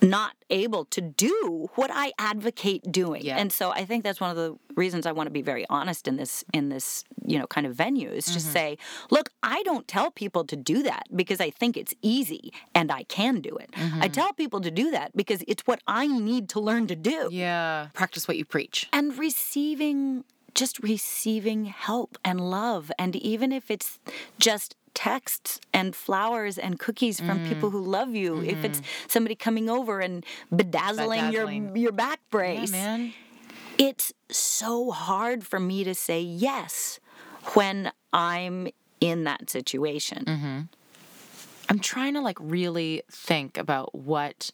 not 0.00 0.34
able 0.50 0.84
to 0.86 1.00
do 1.00 1.68
what 1.74 1.90
I 1.92 2.12
advocate 2.18 2.90
doing. 2.90 3.22
Yeah. 3.24 3.36
And 3.36 3.52
so 3.52 3.70
I 3.70 3.84
think 3.84 4.04
that's 4.04 4.20
one 4.20 4.30
of 4.30 4.36
the 4.36 4.56
reasons 4.76 5.06
I 5.06 5.12
want 5.12 5.26
to 5.26 5.32
be 5.32 5.42
very 5.42 5.66
honest 5.68 6.06
in 6.06 6.16
this 6.16 6.44
in 6.54 6.68
this, 6.68 7.04
you 7.26 7.38
know, 7.38 7.46
kind 7.46 7.66
of 7.66 7.74
venue 7.74 8.10
is 8.10 8.26
Mm-hmm. 8.28 8.34
just 8.34 8.52
say, 8.52 8.78
look, 9.10 9.30
I 9.42 9.62
don't 9.62 9.88
tell 9.88 10.10
people 10.10 10.44
to 10.44 10.56
do 10.56 10.82
that 10.82 11.04
because 11.14 11.40
I 11.40 11.50
think 11.50 11.76
it's 11.76 11.94
easy 12.02 12.52
and 12.74 12.92
I 12.92 13.04
can 13.04 13.40
do 13.40 13.56
it. 13.56 13.70
Mm-hmm. 13.72 14.02
I 14.02 14.08
tell 14.08 14.32
people 14.32 14.60
to 14.60 14.70
do 14.70 14.90
that 14.90 15.16
because 15.16 15.42
it's 15.48 15.62
what 15.66 15.80
I 15.86 16.06
need 16.06 16.48
to 16.50 16.60
learn 16.60 16.86
to 16.88 16.96
do. 16.96 17.28
Yeah. 17.32 17.88
Practice 17.94 18.28
what 18.28 18.36
you 18.36 18.44
preach. 18.44 18.88
And 18.92 19.16
receiving 19.18 20.24
just 20.54 20.78
receiving 20.82 21.66
help 21.66 22.18
and 22.24 22.40
love 22.40 22.90
and 22.98 23.14
even 23.16 23.52
if 23.52 23.70
it's 23.70 23.98
just 24.38 24.74
texts 24.98 25.60
and 25.72 25.94
flowers 25.94 26.58
and 26.58 26.72
cookies 26.80 27.20
from 27.20 27.38
Mm. 27.38 27.48
people 27.48 27.70
who 27.70 27.80
love 27.80 28.16
you 28.16 28.42
if 28.42 28.64
it's 28.64 28.82
somebody 29.06 29.36
coming 29.36 29.70
over 29.70 30.00
and 30.00 30.24
bedazzling, 30.50 31.20
Mm-hmm. 31.20 31.30
Bedazzling. 31.30 31.62
your 31.68 31.76
your 31.84 31.92
back 31.92 32.18
Yeah, 32.24 32.30
brace 32.36 32.72
man. 32.72 33.12
it's 33.78 34.12
so 34.28 34.90
hard 34.90 35.46
for 35.46 35.60
me 35.60 35.84
to 35.84 35.94
say 35.94 36.20
yes 36.20 36.98
when 37.54 37.92
i'm 38.12 38.56
in 39.00 39.18
that 39.24 39.48
situation 39.50 40.24
Mm-hmm. 40.26 40.58
I'm 41.70 41.78
trying 41.80 42.14
to 42.14 42.22
like 42.22 42.38
really 42.40 43.02
think 43.12 43.58
about 43.58 43.94
what 43.94 44.50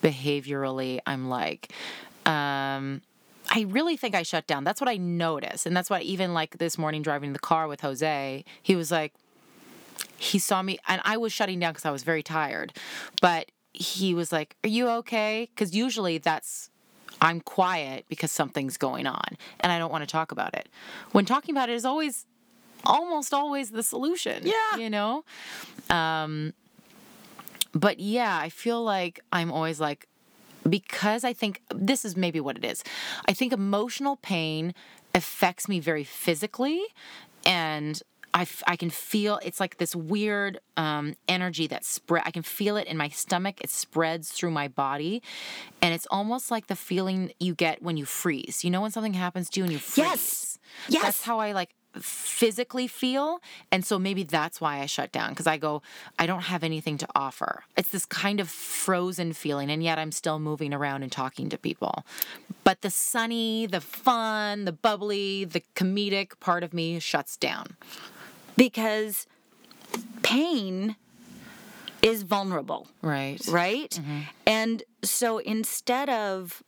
behaviorally 0.00 1.00
I'm 1.06 1.28
like. 1.28 1.72
Um, 2.24 3.02
I 3.50 3.62
really 3.68 3.96
think 3.96 4.14
I 4.14 4.22
shut 4.22 4.46
down. 4.46 4.62
That's 4.62 4.80
what 4.80 4.88
I 4.88 4.96
notice. 4.96 5.66
And 5.66 5.76
that's 5.76 5.90
why 5.90 6.00
even 6.02 6.32
like 6.34 6.58
this 6.58 6.78
morning 6.78 7.02
driving 7.02 7.32
the 7.32 7.40
car 7.40 7.66
with 7.66 7.80
Jose, 7.80 8.44
he 8.62 8.76
was 8.76 8.90
like, 8.92 9.12
he 10.16 10.38
saw 10.38 10.62
me 10.62 10.78
and 10.88 11.00
I 11.04 11.16
was 11.16 11.32
shutting 11.32 11.58
down 11.58 11.72
because 11.72 11.84
I 11.84 11.90
was 11.90 12.02
very 12.02 12.22
tired. 12.22 12.72
But 13.20 13.50
he 13.72 14.14
was 14.14 14.32
like, 14.32 14.56
Are 14.64 14.68
you 14.68 14.88
okay? 14.88 15.48
Because 15.54 15.74
usually 15.74 16.18
that's 16.18 16.70
I'm 17.20 17.40
quiet 17.40 18.04
because 18.08 18.32
something's 18.32 18.76
going 18.76 19.06
on 19.06 19.36
and 19.60 19.72
I 19.72 19.78
don't 19.78 19.92
want 19.92 20.02
to 20.02 20.10
talk 20.10 20.32
about 20.32 20.54
it. 20.54 20.68
When 21.12 21.24
talking 21.24 21.54
about 21.54 21.68
it 21.68 21.74
is 21.74 21.84
always 21.84 22.26
almost 22.84 23.32
always 23.32 23.70
the 23.70 23.82
solution. 23.82 24.42
Yeah. 24.44 24.76
You 24.76 24.90
know? 24.90 25.24
Um 25.90 26.52
but 27.74 28.00
yeah, 28.00 28.38
I 28.38 28.48
feel 28.48 28.82
like 28.82 29.20
I'm 29.32 29.50
always 29.50 29.80
like 29.80 30.08
because 30.68 31.24
I 31.24 31.32
think 31.32 31.62
this 31.74 32.04
is 32.04 32.16
maybe 32.16 32.38
what 32.40 32.56
it 32.56 32.64
is. 32.64 32.84
I 33.26 33.32
think 33.32 33.52
emotional 33.52 34.16
pain 34.16 34.74
affects 35.14 35.68
me 35.68 35.80
very 35.80 36.04
physically 36.04 36.82
and 37.44 38.00
I, 38.34 38.42
f- 38.42 38.62
I 38.66 38.76
can 38.76 38.90
feel 38.90 39.38
it's 39.44 39.60
like 39.60 39.76
this 39.76 39.94
weird 39.94 40.58
um, 40.76 41.14
energy 41.28 41.66
that 41.66 41.84
spread. 41.84 42.22
I 42.24 42.30
can 42.30 42.42
feel 42.42 42.76
it 42.76 42.86
in 42.86 42.96
my 42.96 43.08
stomach. 43.08 43.60
It 43.60 43.70
spreads 43.70 44.30
through 44.30 44.52
my 44.52 44.68
body, 44.68 45.22
and 45.80 45.92
it's 45.94 46.06
almost 46.10 46.50
like 46.50 46.66
the 46.68 46.76
feeling 46.76 47.32
you 47.38 47.54
get 47.54 47.82
when 47.82 47.96
you 47.96 48.04
freeze. 48.04 48.64
You 48.64 48.70
know 48.70 48.80
when 48.80 48.90
something 48.90 49.14
happens 49.14 49.50
to 49.50 49.60
you 49.60 49.64
and 49.64 49.72
you 49.72 49.78
freeze. 49.78 49.98
Yes. 50.06 50.58
Yes. 50.88 51.02
That's 51.02 51.22
how 51.22 51.38
I 51.38 51.52
like 51.52 51.74
physically 52.00 52.86
feel, 52.86 53.40
and 53.70 53.84
so 53.84 53.98
maybe 53.98 54.22
that's 54.22 54.62
why 54.62 54.80
I 54.80 54.86
shut 54.86 55.12
down 55.12 55.30
because 55.30 55.46
I 55.46 55.58
go, 55.58 55.82
I 56.18 56.24
don't 56.24 56.44
have 56.44 56.64
anything 56.64 56.96
to 56.98 57.06
offer. 57.14 57.64
It's 57.76 57.90
this 57.90 58.06
kind 58.06 58.40
of 58.40 58.48
frozen 58.48 59.34
feeling, 59.34 59.70
and 59.70 59.82
yet 59.82 59.98
I'm 59.98 60.10
still 60.12 60.38
moving 60.38 60.72
around 60.72 61.02
and 61.02 61.12
talking 61.12 61.50
to 61.50 61.58
people. 61.58 62.06
But 62.64 62.80
the 62.80 62.88
sunny, 62.88 63.66
the 63.66 63.82
fun, 63.82 64.64
the 64.64 64.72
bubbly, 64.72 65.44
the 65.44 65.62
comedic 65.74 66.40
part 66.40 66.62
of 66.62 66.72
me 66.72 66.98
shuts 66.98 67.36
down. 67.36 67.76
Because 68.56 69.26
pain 70.22 70.96
is 72.02 72.22
vulnerable, 72.22 72.88
Right. 73.00 73.40
right? 73.48 73.90
Mm-hmm. 73.90 74.20
And 74.46 74.82
so 75.04 75.38
instead 75.38 76.08
of 76.10 76.62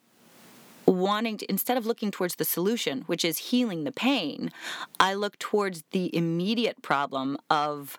wanting 0.86 1.38
to 1.38 1.50
instead 1.50 1.76
of 1.76 1.86
looking 1.86 2.10
towards 2.10 2.36
the 2.36 2.44
solution, 2.44 3.02
which 3.06 3.24
is 3.24 3.38
healing 3.38 3.84
the 3.84 3.92
pain, 3.92 4.52
I 5.00 5.14
look 5.14 5.38
towards 5.38 5.82
the 5.92 6.14
immediate 6.14 6.82
problem 6.82 7.38
of 7.50 7.98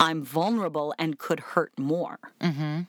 I'm 0.00 0.22
vulnerable 0.24 0.94
and 0.98 1.18
could 1.18 1.40
hurt 1.40 1.72
more. 1.78 2.18
Mm-hmm. 2.40 2.80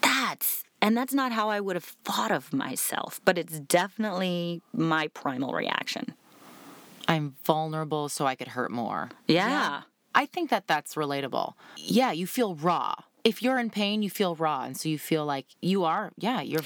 That's 0.00 0.64
and 0.80 0.96
that's 0.96 1.14
not 1.14 1.32
how 1.32 1.48
I 1.50 1.60
would 1.60 1.76
have 1.76 1.84
thought 2.04 2.30
of 2.30 2.52
myself, 2.52 3.20
but 3.24 3.38
it's 3.38 3.58
definitely 3.58 4.62
my 4.72 5.08
primal 5.08 5.52
reaction. 5.52 6.14
I'm 7.08 7.36
vulnerable 7.44 8.08
so 8.08 8.26
I 8.26 8.34
could 8.34 8.48
hurt 8.48 8.70
more. 8.70 9.10
Yeah. 9.26 9.82
I 10.14 10.26
think 10.26 10.50
that 10.50 10.66
that's 10.66 10.94
relatable. 10.94 11.54
Yeah, 11.76 12.12
you 12.12 12.26
feel 12.26 12.54
raw. 12.54 12.94
If 13.24 13.42
you're 13.42 13.58
in 13.58 13.70
pain, 13.70 14.02
you 14.02 14.10
feel 14.10 14.34
raw, 14.36 14.62
and 14.64 14.76
so 14.76 14.88
you 14.88 14.98
feel 14.98 15.24
like 15.24 15.46
you 15.60 15.84
are. 15.84 16.12
Yeah, 16.18 16.40
you're 16.40 16.62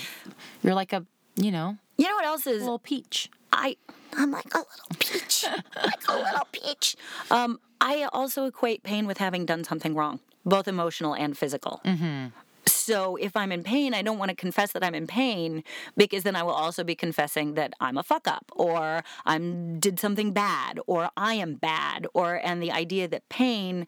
you're 0.62 0.75
like 0.75 0.92
a 0.92 1.07
you 1.37 1.50
know 1.50 1.78
You 1.97 2.07
know 2.09 2.14
what 2.14 2.25
else 2.26 2.47
is 2.47 2.62
little 2.62 2.78
peach. 2.78 3.30
I 3.52 3.76
I'm 4.12 4.30
like 4.33 4.52
a 4.54 4.59
little 4.59 4.97
peach, 4.99 5.45
like 5.76 6.09
a 6.09 6.16
little 6.16 6.47
peach. 6.52 6.97
Um, 7.30 7.61
I 7.80 8.09
also 8.12 8.45
equate 8.45 8.83
pain 8.83 9.07
with 9.07 9.18
having 9.18 9.47
done 9.47 9.64
something 9.64 9.95
wrong, 9.95 10.21
both 10.45 10.66
emotional 10.68 11.14
and 11.14 11.38
physical. 11.38 11.80
So 12.88 13.16
if 13.16 13.37
I'm 13.37 13.52
in 13.52 13.62
pain, 13.75 13.92
I 13.92 14.02
don't 14.07 14.18
want 14.23 14.30
to 14.30 14.35
confess 14.47 14.73
that 14.73 14.83
I'm 14.87 14.95
in 14.95 15.07
pain 15.07 15.62
because 16.02 16.23
then 16.23 16.35
I 16.40 16.42
will 16.42 16.59
also 16.64 16.83
be 16.92 16.95
confessing 16.95 17.52
that 17.61 17.71
I'm 17.87 17.99
a 17.99 18.02
fuck 18.02 18.26
up 18.37 18.47
or 18.66 19.02
I'm 19.26 19.78
did 19.78 20.00
something 20.00 20.33
bad 20.33 20.80
or 20.87 21.11
I 21.30 21.35
am 21.45 21.50
bad 21.73 22.07
or 22.18 22.28
and 22.49 22.62
the 22.62 22.73
idea 22.73 23.04
that 23.09 23.23
pain 23.28 23.87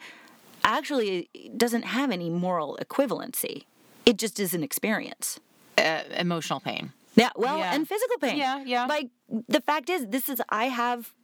actually 0.64 1.30
doesn't 1.56 1.84
have 1.96 2.10
any 2.10 2.28
moral 2.28 2.78
equivalency. 2.86 3.64
It 4.04 4.18
just 4.18 4.38
is 4.38 4.52
an 4.58 4.62
experience. 4.62 5.40
Uh, 5.78 6.02
emotional 6.26 6.60
pain. 6.60 6.92
Yeah, 7.16 7.30
well, 7.36 7.58
Yeah. 7.58 7.74
and 7.74 7.88
physical 7.88 8.18
pain. 8.18 8.36
Yeah, 8.36 8.62
yeah. 8.74 8.84
Like 8.96 9.08
the 9.56 9.62
fact 9.70 9.88
is, 9.88 10.00
this 10.08 10.28
is 10.28 10.42
I 10.50 10.64
have 10.66 11.14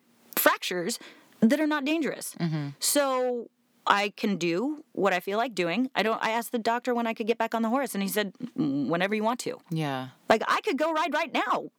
fractures 0.45 0.99
that 1.41 1.61
are 1.61 1.67
not 1.77 1.85
dangerous, 1.85 2.35
Mm-hmm. 2.41 2.69
so 2.81 3.51
I 3.87 4.11
can 4.17 4.37
do 4.37 4.85
what 4.93 5.13
I 5.13 5.21
feel 5.21 5.39
like 5.39 5.55
doing. 5.55 5.91
I 5.95 6.03
don't. 6.03 6.23
I 6.23 6.31
asked 6.31 6.53
the 6.53 6.59
doctor 6.59 6.95
when 6.95 7.07
I 7.07 7.15
could 7.15 7.27
get 7.27 7.39
back 7.39 7.55
on 7.55 7.63
the 7.63 7.69
horse, 7.69 7.95
and 7.95 8.03
he 8.03 8.09
said, 8.09 8.33
"Mm, 8.59 8.89
"Whenever 8.89 9.15
you 9.15 9.23
want 9.23 9.41
to." 9.41 9.59
Yeah. 9.71 10.09
Like 10.29 10.43
I 10.49 10.61
could 10.63 10.77
go 10.77 10.93
ride 10.93 11.15
right 11.15 11.33
now 11.33 11.71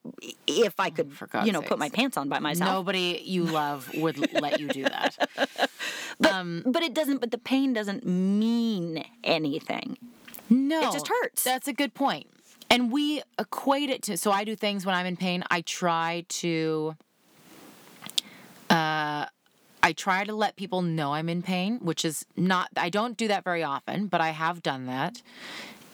if 0.48 0.80
I 0.80 0.90
could, 0.90 1.12
Oh, 1.34 1.44
you 1.44 1.52
know, 1.52 1.62
put 1.62 1.78
my 1.78 1.90
pants 1.90 2.16
on 2.16 2.30
by 2.30 2.40
myself. 2.40 2.72
Nobody 2.72 3.22
you 3.26 3.44
love 3.44 3.90
would 3.96 4.34
let 4.34 4.60
you 4.60 4.68
do 4.68 4.84
that. 4.84 5.30
But 6.20 6.64
but 6.66 6.82
it 6.82 6.94
doesn't. 6.94 7.20
But 7.20 7.32
the 7.32 7.38
pain 7.38 7.74
doesn't 7.74 8.06
mean 8.06 9.04
anything. 9.24 9.98
No. 10.50 10.80
It 10.90 10.94
just 10.94 11.08
hurts. 11.08 11.44
That's 11.44 11.68
a 11.68 11.74
good 11.74 11.94
point. 11.94 12.28
And 12.70 12.92
we 12.92 13.22
equate 13.38 13.90
it 13.90 14.02
to 14.04 14.18
so 14.18 14.32
I 14.32 14.44
do 14.44 14.56
things 14.56 14.86
when 14.86 14.96
I'm 14.96 15.06
in 15.06 15.18
pain, 15.18 15.44
I 15.52 15.62
try 15.62 16.26
to 16.30 16.96
I 19.88 19.94
try 19.94 20.26
to 20.26 20.36
let 20.36 20.58
people 20.58 20.82
know 20.82 21.14
I'm 21.14 21.30
in 21.30 21.42
pain, 21.42 21.80
which 21.82 22.04
is 22.04 22.26
not 22.36 22.68
I 22.76 22.90
don't 22.90 23.16
do 23.16 23.30
that 23.30 23.46
very 23.46 23.64
often, 23.64 24.08
but 24.08 24.20
I 24.20 24.32
have 24.32 24.62
done 24.62 24.86
that. 24.88 25.22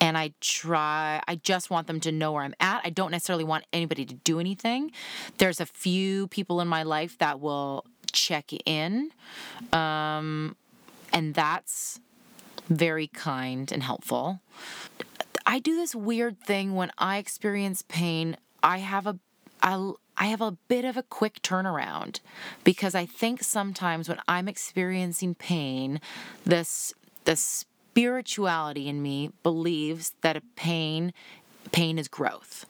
And 0.01 0.17
I 0.17 0.33
try 0.41 1.21
I 1.27 1.35
just 1.35 1.69
want 1.69 1.85
them 1.85 1.99
to 1.99 2.11
know 2.11 2.31
where 2.31 2.41
I'm 2.41 2.55
at. 2.59 2.81
I 2.83 2.89
don't 2.89 3.11
necessarily 3.11 3.43
want 3.43 3.65
anybody 3.71 4.03
to 4.05 4.15
do 4.15 4.39
anything. 4.39 4.91
There's 5.37 5.61
a 5.61 5.67
few 5.67 6.27
people 6.29 6.59
in 6.59 6.67
my 6.67 6.81
life 6.81 7.19
that 7.19 7.39
will 7.39 7.85
check 8.11 8.51
in. 8.65 9.11
Um 9.71 10.55
and 11.11 11.35
that's 11.35 11.99
very 12.67 13.05
kind 13.05 13.71
and 13.71 13.83
helpful. 13.83 14.39
I 15.45 15.59
do 15.59 15.75
this 15.75 15.93
weird 15.93 16.39
thing 16.39 16.73
when 16.73 16.91
I 16.97 17.17
experience 17.17 17.83
pain. 17.87 18.37
I 18.63 18.79
have 18.79 19.05
a 19.05 19.19
I 20.17 20.25
have 20.25 20.41
a 20.41 20.57
bit 20.67 20.85
of 20.85 20.97
a 20.97 21.03
quick 21.03 21.41
turnaround 21.41 22.19
because 22.63 22.95
I 22.95 23.05
think 23.05 23.43
sometimes 23.43 24.07
when 24.07 24.19
I'm 24.27 24.47
experiencing 24.47 25.35
pain, 25.35 25.99
this 26.45 26.93
the 27.25 27.35
spirituality 27.35 28.87
in 28.87 29.01
me 29.01 29.31
believes 29.43 30.13
that 30.21 30.37
a 30.37 30.41
pain 30.55 31.13
pain 31.71 31.97
is 31.97 32.07
growth. 32.07 32.65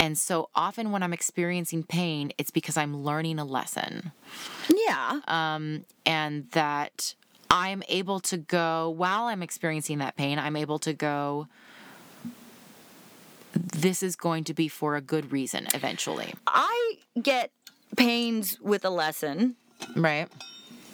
And 0.00 0.18
so 0.18 0.48
often 0.54 0.90
when 0.90 1.02
I'm 1.04 1.12
experiencing 1.12 1.84
pain, 1.84 2.32
it's 2.36 2.50
because 2.50 2.76
I'm 2.76 3.04
learning 3.04 3.38
a 3.38 3.44
lesson 3.44 4.10
Yeah. 4.68 5.20
Um, 5.28 5.84
and 6.04 6.50
that 6.50 7.14
I'm 7.50 7.82
able 7.88 8.18
to 8.20 8.36
go 8.38 8.90
while 8.90 9.24
I'm 9.24 9.42
experiencing 9.42 9.98
that 9.98 10.16
pain, 10.16 10.38
I'm 10.38 10.56
able 10.56 10.78
to 10.80 10.92
go 10.92 11.48
this 13.52 14.02
is 14.02 14.16
going 14.16 14.44
to 14.44 14.54
be 14.54 14.68
for 14.68 14.96
a 14.96 15.00
good 15.00 15.32
reason 15.32 15.66
eventually. 15.74 16.34
I 16.46 16.94
get 17.20 17.50
pains 17.96 18.58
with 18.60 18.84
a 18.84 18.90
lesson. 18.90 19.56
Right? 19.96 20.28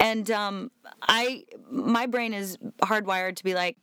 and 0.01 0.31
um, 0.31 0.71
I 1.03 1.45
my 1.71 2.07
brain 2.07 2.35
is 2.35 2.57
hardwired 2.83 3.37
to 3.37 3.45
be 3.45 3.55
like, 3.55 3.77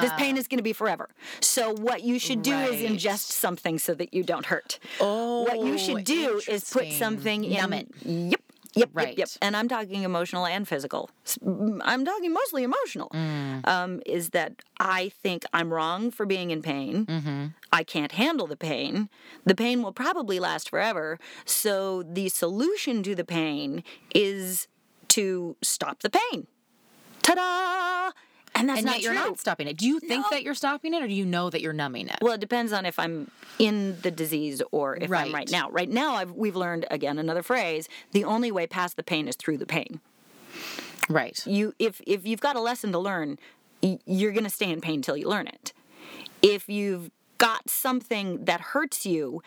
this 0.00 0.12
pain 0.16 0.36
is 0.36 0.46
going 0.46 0.58
to 0.58 0.62
be 0.62 0.72
forever. 0.72 1.08
So 1.40 1.72
what 1.72 2.02
you 2.02 2.18
should 2.18 2.42
do 2.42 2.56
is 2.56 2.80
ingest 2.80 3.30
something 3.32 3.78
so 3.78 3.94
that 3.94 4.14
you 4.14 4.22
don't 4.22 4.46
hurt. 4.46 4.78
Oh, 5.00 5.42
what 5.42 5.60
you 5.60 5.78
should 5.78 6.04
do 6.04 6.40
is 6.48 6.70
put 6.70 6.92
something 6.92 7.44
in. 7.44 7.60
Numb 7.60 7.72
it. 7.72 7.88
Yep. 8.04 8.40
Yep, 8.74 8.88
yep, 8.88 8.90
Right. 8.92 9.18
yep. 9.18 9.28
And 9.42 9.56
I'm 9.56 9.68
talking 9.68 10.02
emotional 10.04 10.46
and 10.46 10.66
physical. 10.66 11.10
I'm 11.44 12.04
talking 12.04 12.32
mostly 12.32 12.62
emotional. 12.62 13.08
Mm. 13.12 13.66
Um, 13.66 14.00
is 14.06 14.30
that 14.30 14.62
I 14.78 15.10
think 15.22 15.44
I'm 15.52 15.72
wrong 15.72 16.10
for 16.10 16.24
being 16.26 16.50
in 16.50 16.62
pain. 16.62 17.06
Mm-hmm. 17.06 17.46
I 17.72 17.82
can't 17.84 18.12
handle 18.12 18.46
the 18.46 18.56
pain. 18.56 19.08
The 19.44 19.54
pain 19.54 19.82
will 19.82 19.92
probably 19.92 20.38
last 20.38 20.70
forever. 20.70 21.18
So 21.44 22.02
the 22.04 22.28
solution 22.28 23.02
to 23.02 23.14
the 23.14 23.24
pain 23.24 23.82
is 24.14 24.68
to 25.08 25.56
stop 25.62 26.00
the 26.02 26.10
pain. 26.10 26.46
Ta-da! 27.22 28.12
And 28.60 28.68
that's 28.68 28.78
And 28.78 28.86
not 28.86 28.96
yet 28.96 29.02
you're 29.02 29.14
not 29.14 29.38
stopping 29.40 29.66
it. 29.66 29.76
Do 29.76 29.86
you 29.86 29.98
think 30.00 30.22
No. 30.22 30.28
that 30.30 30.42
you're 30.42 30.54
stopping 30.54 30.94
it 30.94 31.02
or 31.02 31.08
do 31.08 31.14
you 31.14 31.24
know 31.24 31.50
that 31.50 31.60
you're 31.60 31.72
numbing 31.72 32.08
it? 32.08 32.18
Well, 32.20 32.34
it 32.34 32.40
depends 32.40 32.72
on 32.72 32.86
if 32.86 32.98
I'm 32.98 33.30
in 33.58 33.98
the 34.02 34.10
disease 34.10 34.62
or 34.70 34.96
if 34.96 35.04
I'm 35.04 35.10
Right. 35.10 35.32
right 35.32 35.50
now. 35.50 35.68
Right 35.70 35.88
now, 35.90 36.14
I've, 36.14 36.32
we've 36.32 36.56
learned 36.56 36.86
again 36.90 37.18
another 37.18 37.42
phrase: 37.42 37.88
the 38.12 38.24
only 38.24 38.50
way 38.52 38.66
past 38.66 38.96
the 38.96 39.02
pain 39.02 39.26
is 39.28 39.36
through 39.36 39.58
the 39.58 39.66
pain. 39.66 40.00
right. 41.08 41.44
You, 41.46 41.74
if 41.78 42.00
if 42.06 42.26
you've 42.26 42.40
got 42.40 42.56
a 42.56 42.60
lesson 42.60 42.92
to 42.92 42.98
learn, 42.98 43.38
you're 44.06 44.32
going 44.32 44.44
to 44.44 44.50
stay 44.50 44.70
in 44.70 44.80
pain 44.80 45.02
till 45.02 45.16
you 45.16 45.28
learn 45.28 45.46
it. 45.46 45.72
If 46.42 46.68
you've 46.68 47.10
got 47.38 47.68
something 47.70 48.44
that 48.44 48.60
hurts 48.60 49.04
you, 49.06 49.42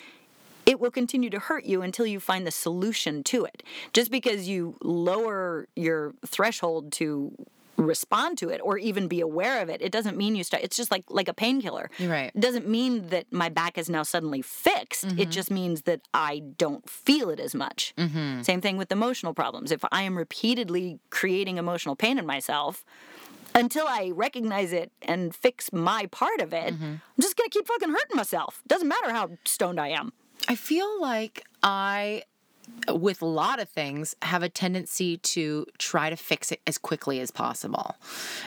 it 0.66 0.80
will 0.80 0.92
continue 0.92 1.30
to 1.30 1.40
hurt 1.40 1.66
you 1.66 1.82
until 1.82 2.06
you 2.06 2.20
find 2.20 2.46
the 2.48 2.52
solution 2.52 3.24
to 3.26 3.46
it. 3.46 3.64
Just 3.94 4.10
because 4.12 4.48
you 4.48 4.76
lower 4.82 5.68
your 5.76 6.14
threshold 6.26 6.92
to 6.94 7.34
respond 7.78 8.38
to 8.38 8.50
it 8.50 8.62
or 8.64 8.78
even 8.78 9.08
be 9.08 9.20
aware 9.20 9.62
of 9.62 9.70
it 9.70 9.82
it 9.82 9.92
doesn't 9.92 10.16
mean 10.16 10.36
you 10.36 10.44
start 10.44 10.64
it's 10.64 10.78
just 10.78 10.92
like 10.92 11.04
like 11.10 11.28
a 11.28 11.34
painkiller. 11.34 11.90
Right. 12.00 12.32
it 12.34 12.40
doesn't 12.40 12.68
mean 12.68 13.08
that 13.10 13.32
my 13.32 13.50
back 13.50 13.78
is 13.78 13.90
now 13.90 14.04
suddenly 14.04 14.42
fixed. 14.42 15.06
It 15.06 15.10
mm-hmm. 15.10 15.30
just 15.32 15.52
means 15.52 15.84
that 15.84 16.02
i 16.14 16.40
don't 16.58 16.88
feel 16.90 17.30
it 17.30 17.40
as 17.40 17.56
much. 17.56 17.94
Mm-hmm. 17.98 18.42
Same 18.42 18.62
thing 18.62 18.78
with 18.78 18.92
emotional 18.92 19.34
problems. 19.34 19.72
If 19.72 19.84
i 19.92 20.04
am 20.04 20.18
repeatedly 20.18 21.00
creating 21.10 21.58
emotional 21.58 21.96
pain 21.96 22.18
in 22.18 22.26
myself 22.26 22.86
until 23.56 23.88
I 23.88 24.12
recognize 24.16 24.74
it 24.74 24.92
and 25.04 25.34
fix 25.34 25.72
my 25.72 26.08
part 26.08 26.42
of 26.42 26.54
it, 26.54 26.74
mm-hmm. 26.74 26.84
I'm 26.84 27.22
just 27.22 27.38
gonna 27.38 27.50
keep 27.50 27.68
fucking 27.68 27.90
hurting 27.90 28.18
myself. 28.18 28.62
Doesn't 28.68 28.88
matter 28.88 29.12
how 29.12 29.30
stoned 29.46 29.80
I 29.80 29.90
am. 29.90 30.12
I 30.48 30.56
feel 30.56 31.02
like 31.02 31.46
I 31.62 32.24
with 32.90 33.22
a 33.22 33.26
lot 33.26 33.60
of 33.60 33.70
things 33.70 34.16
have 34.22 34.44
a 34.44 34.50
tendency 34.50 35.18
to 35.18 35.66
try 35.78 36.10
to 36.10 36.16
fix 36.16 36.52
it 36.52 36.62
as 36.68 36.78
quickly 36.78 37.20
as 37.20 37.32
possible. 37.32 37.96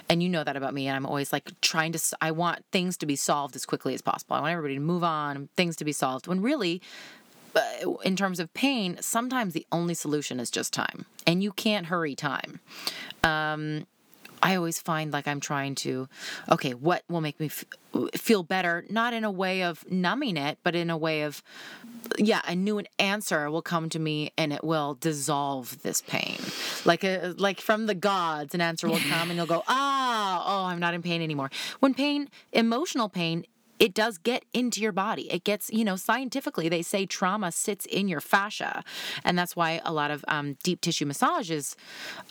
And 0.09 0.23
you 0.23 0.29
know 0.29 0.45
that 0.45 0.57
about 0.57 0.75
me 0.75 0.87
and 0.87 0.97
I'm 0.97 1.07
always 1.07 1.33
like 1.33 1.59
trying 1.61 1.93
to 1.93 2.17
I 2.21 2.31
want 2.31 2.65
things 2.73 2.97
to 2.99 3.07
be 3.07 3.17
solved 3.17 3.57
as 3.57 3.65
quickly 3.65 3.95
as 3.95 4.03
possible. 4.03 4.37
I 4.37 4.41
want 4.41 4.53
everybody 4.53 4.75
to 4.75 4.81
move 4.81 5.05
on, 5.05 5.49
things 5.57 5.77
to 5.77 5.85
be 5.85 5.93
solved. 5.93 6.27
When 6.27 6.43
really 6.43 6.83
uh, 7.55 7.93
in 8.05 8.17
terms 8.17 8.39
of 8.39 8.53
pain, 8.53 8.99
sometimes 9.01 9.55
the 9.55 9.67
only 9.73 9.95
solution 9.95 10.39
is 10.39 10.51
just 10.51 10.73
time. 10.73 11.07
And 11.27 11.43
you 11.43 11.53
can't 11.53 11.87
hurry 11.87 12.15
time. 12.15 12.61
Um 13.25 13.87
I 14.43 14.55
always 14.55 14.79
find 14.79 15.13
like 15.13 15.27
I'm 15.27 15.41
trying 15.41 15.75
to, 15.77 16.09
okay, 16.51 16.75
what 16.75 17.03
will 17.09 17.21
make 17.23 17.41
me 17.41 17.47
f- 17.47 17.65
feel 18.15 18.43
better? 18.43 18.85
Not 18.91 19.15
in 19.15 19.25
a 19.25 19.31
way 19.31 19.63
of 19.63 19.91
numbing 19.91 20.37
it, 20.37 20.59
but 20.63 20.75
in 20.75 20.91
a 20.91 20.97
way 20.97 21.23
of, 21.23 21.43
yeah, 22.19 22.43
a 22.47 22.55
new 22.55 22.83
answer 22.99 23.51
will 23.51 23.63
come 23.63 23.89
to 23.91 23.99
me 23.99 24.33
and 24.37 24.53
it 24.53 24.65
will 24.65 24.95
dissolve 24.95 25.83
this 25.83 26.03
pain. 26.03 26.39
Like 26.85 27.05
a, 27.05 27.35
like 27.37 27.61
from 27.61 27.87
the 27.87 27.95
gods, 27.95 28.55
an 28.55 28.61
answer 28.61 28.89
will 28.89 28.99
come 28.99 29.31
and 29.31 29.37
you'll 29.37 29.47
go, 29.47 29.63
ah, 29.69 30.45
oh, 30.47 30.67
I'm 30.67 30.79
not 30.79 30.95
in 30.95 31.03
pain 31.03 31.23
anymore. 31.23 31.51
When 31.81 31.95
pain, 31.95 32.29
emotional 32.53 33.09
pain 33.09 33.47
it 33.79 33.95
does 33.95 34.19
get 34.19 34.45
into 34.53 34.81
your 34.81 34.93
body. 34.93 35.31
It 35.31 35.45
gets, 35.45 35.71
you 35.71 35.85
know, 35.85 35.97
scientifically, 35.97 36.69
they 36.69 36.83
say 36.83 37.07
trauma 37.07 37.53
sits 37.53 37.87
in 37.87 38.09
your 38.09 38.21
fascia, 38.21 38.83
and 39.25 39.39
that's 39.39 39.55
why 39.55 39.81
a 39.85 39.93
lot 39.93 40.11
of 40.11 40.25
um, 40.29 40.57
deep 40.63 40.81
tissue 40.81 41.07
massages 41.07 41.77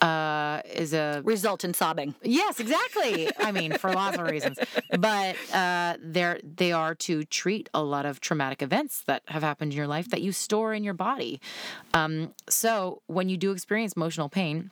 uh, 0.02 0.62
is 0.74 0.94
a 0.94 1.22
result 1.24 1.64
in 1.64 1.74
sobbing. 1.74 2.16
Yes, 2.24 2.60
exactly. 2.60 3.30
I 3.40 3.52
mean, 3.52 3.78
for 3.78 3.92
lots 3.94 4.18
of 4.18 4.28
reasons, 4.28 4.58
but 5.00 5.36
uh, 5.54 5.98
they're 6.02 6.40
they 6.44 6.72
are 6.72 6.96
to 6.96 7.24
treat 7.25 7.70
a 7.74 7.84
lot 7.84 8.06
of 8.06 8.20
traumatic 8.20 8.62
events 8.62 9.04
that 9.08 9.24
have 9.28 9.44
happened 9.44 9.72
in 9.74 9.78
your 9.78 9.88
life 9.88 10.10
that 10.10 10.22
you 10.22 10.32
store 10.32 10.74
in 10.74 10.84
your 10.84 10.94
body. 10.94 11.40
Um, 11.94 12.34
so 12.50 13.02
when 13.08 13.30
you 13.30 13.38
do 13.38 13.52
experience 13.52 13.94
emotional 13.94 14.30
pain 14.30 14.72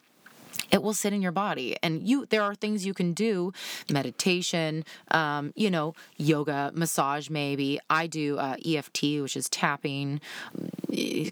it 0.72 0.82
will 0.82 0.94
sit 0.94 1.14
in 1.14 1.22
your 1.22 1.32
body. 1.32 1.78
And 1.84 2.08
you 2.08 2.26
there 2.26 2.44
are 2.44 2.56
things 2.56 2.86
you 2.86 2.94
can 2.94 3.14
do 3.14 3.54
meditation 3.92 4.86
um, 5.12 5.54
you 5.56 5.70
know 5.70 5.94
yoga 6.18 6.72
massage 6.74 7.30
maybe. 7.30 7.80
I 7.90 8.08
do 8.08 8.38
uh, 8.38 8.56
eft 8.66 9.02
which 9.02 9.36
is 9.36 9.50
tapping 9.50 10.22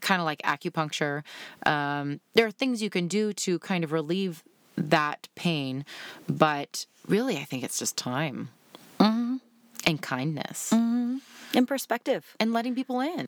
kind 0.02 0.22
of 0.22 0.26
like 0.26 0.42
acupuncture. 0.44 1.24
Um, 1.66 2.20
there 2.34 2.46
are 2.46 2.52
things 2.52 2.82
you 2.82 2.90
can 2.90 3.08
do 3.08 3.34
to 3.34 3.60
kind 3.60 3.84
of 3.84 3.92
relieve 3.92 4.44
that 4.78 5.28
pain 5.36 5.86
but 6.28 6.86
really 7.08 7.38
i 7.38 7.44
think 7.44 7.64
it's 7.64 7.78
just 7.78 7.98
time. 7.98 8.50
Mm-hmm. 9.00 9.38
and 9.86 10.02
kindness. 10.02 10.72
Mm-hmm. 10.72 11.18
and 11.56 11.68
perspective. 11.68 12.36
And 12.40 12.54
letting 12.54 12.76
people 12.76 13.00
in. 13.02 13.28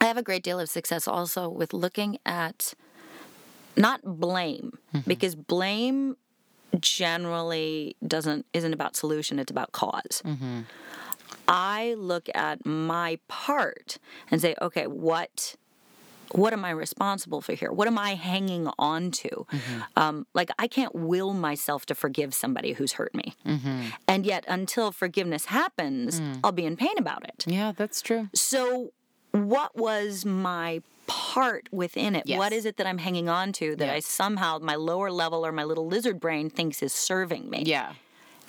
I 0.00 0.04
have 0.04 0.18
a 0.18 0.22
great 0.22 0.42
deal 0.42 0.60
of 0.60 0.68
success 0.68 1.08
also 1.08 1.48
with 1.48 1.72
looking 1.72 2.18
at 2.26 2.74
not 3.76 4.00
blame 4.04 4.78
mm-hmm. 4.94 5.08
because 5.08 5.34
blame 5.34 6.16
generally 6.80 7.96
doesn't 8.06 8.46
isn't 8.52 8.72
about 8.72 8.96
solution 8.96 9.38
it's 9.38 9.50
about 9.50 9.72
because 9.72 10.22
mm-hmm. 10.24 10.60
i 11.46 11.94
look 11.96 12.28
at 12.34 12.64
my 12.66 13.18
part 13.28 13.98
and 14.30 14.40
say 14.40 14.54
okay 14.60 14.86
what 14.86 15.56
what 16.34 16.52
am 16.52 16.64
I 16.64 16.70
responsible 16.70 17.40
for 17.40 17.52
here? 17.52 17.70
What 17.70 17.86
am 17.86 17.98
I 17.98 18.14
hanging 18.14 18.68
on 18.78 19.10
to? 19.12 19.28
Mm-hmm. 19.28 19.80
Um, 19.96 20.26
like, 20.34 20.50
I 20.58 20.66
can't 20.66 20.94
will 20.94 21.32
myself 21.32 21.86
to 21.86 21.94
forgive 21.94 22.34
somebody 22.34 22.72
who's 22.72 22.94
hurt 22.94 23.14
me. 23.14 23.36
Mm-hmm. 23.46 23.82
And 24.08 24.26
yet, 24.26 24.44
until 24.48 24.90
forgiveness 24.90 25.46
happens, 25.46 26.20
mm. 26.20 26.40
I'll 26.42 26.52
be 26.52 26.64
in 26.64 26.76
pain 26.76 26.94
about 26.98 27.24
it. 27.24 27.44
Yeah, 27.46 27.72
that's 27.76 28.02
true. 28.02 28.30
So, 28.34 28.92
what 29.34 29.76
was 29.76 30.24
my 30.24 30.80
part 31.06 31.68
within 31.72 32.14
it. 32.14 32.24
Yes. 32.26 32.38
What 32.38 32.52
is 32.52 32.64
it 32.64 32.76
that 32.76 32.86
I'm 32.86 32.98
hanging 32.98 33.28
on 33.28 33.52
to 33.54 33.76
that 33.76 33.90
I 33.90 34.00
somehow, 34.00 34.58
my 34.60 34.76
lower 34.76 35.10
level 35.10 35.44
or 35.44 35.52
my 35.52 35.64
little 35.64 35.86
lizard 35.86 36.20
brain 36.20 36.48
thinks 36.48 36.82
is 36.82 36.92
serving 36.92 37.50
me? 37.50 37.64
Yeah. 37.66 37.94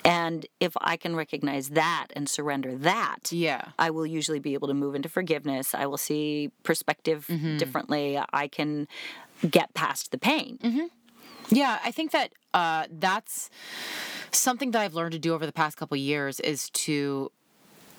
And 0.04 0.46
if 0.60 0.72
I 0.80 0.96
can 0.96 1.16
recognize 1.16 1.70
that 1.70 2.08
and 2.14 2.28
surrender 2.28 2.76
that, 2.78 3.32
yeah, 3.32 3.70
I 3.78 3.90
will 3.90 4.06
usually 4.06 4.38
be 4.38 4.54
able 4.54 4.68
to 4.68 4.74
move 4.74 4.94
into 4.94 5.08
forgiveness. 5.08 5.74
I 5.74 5.86
will 5.86 5.96
see 5.98 6.52
perspective 6.62 7.26
mm-hmm. 7.28 7.56
differently. 7.56 8.20
I 8.32 8.46
can 8.46 8.86
get 9.50 9.74
past 9.74 10.12
the 10.12 10.18
pain. 10.18 10.58
Mm-hmm. 10.62 10.86
Yeah, 11.48 11.80
I 11.84 11.90
think 11.90 12.12
that 12.12 12.32
uh, 12.54 12.86
that's 12.90 13.50
something 14.30 14.70
that 14.70 14.82
I've 14.82 14.94
learned 14.94 15.12
to 15.12 15.18
do 15.18 15.34
over 15.34 15.44
the 15.44 15.52
past 15.52 15.76
couple 15.76 15.96
years 15.96 16.38
is 16.38 16.70
to 16.70 17.32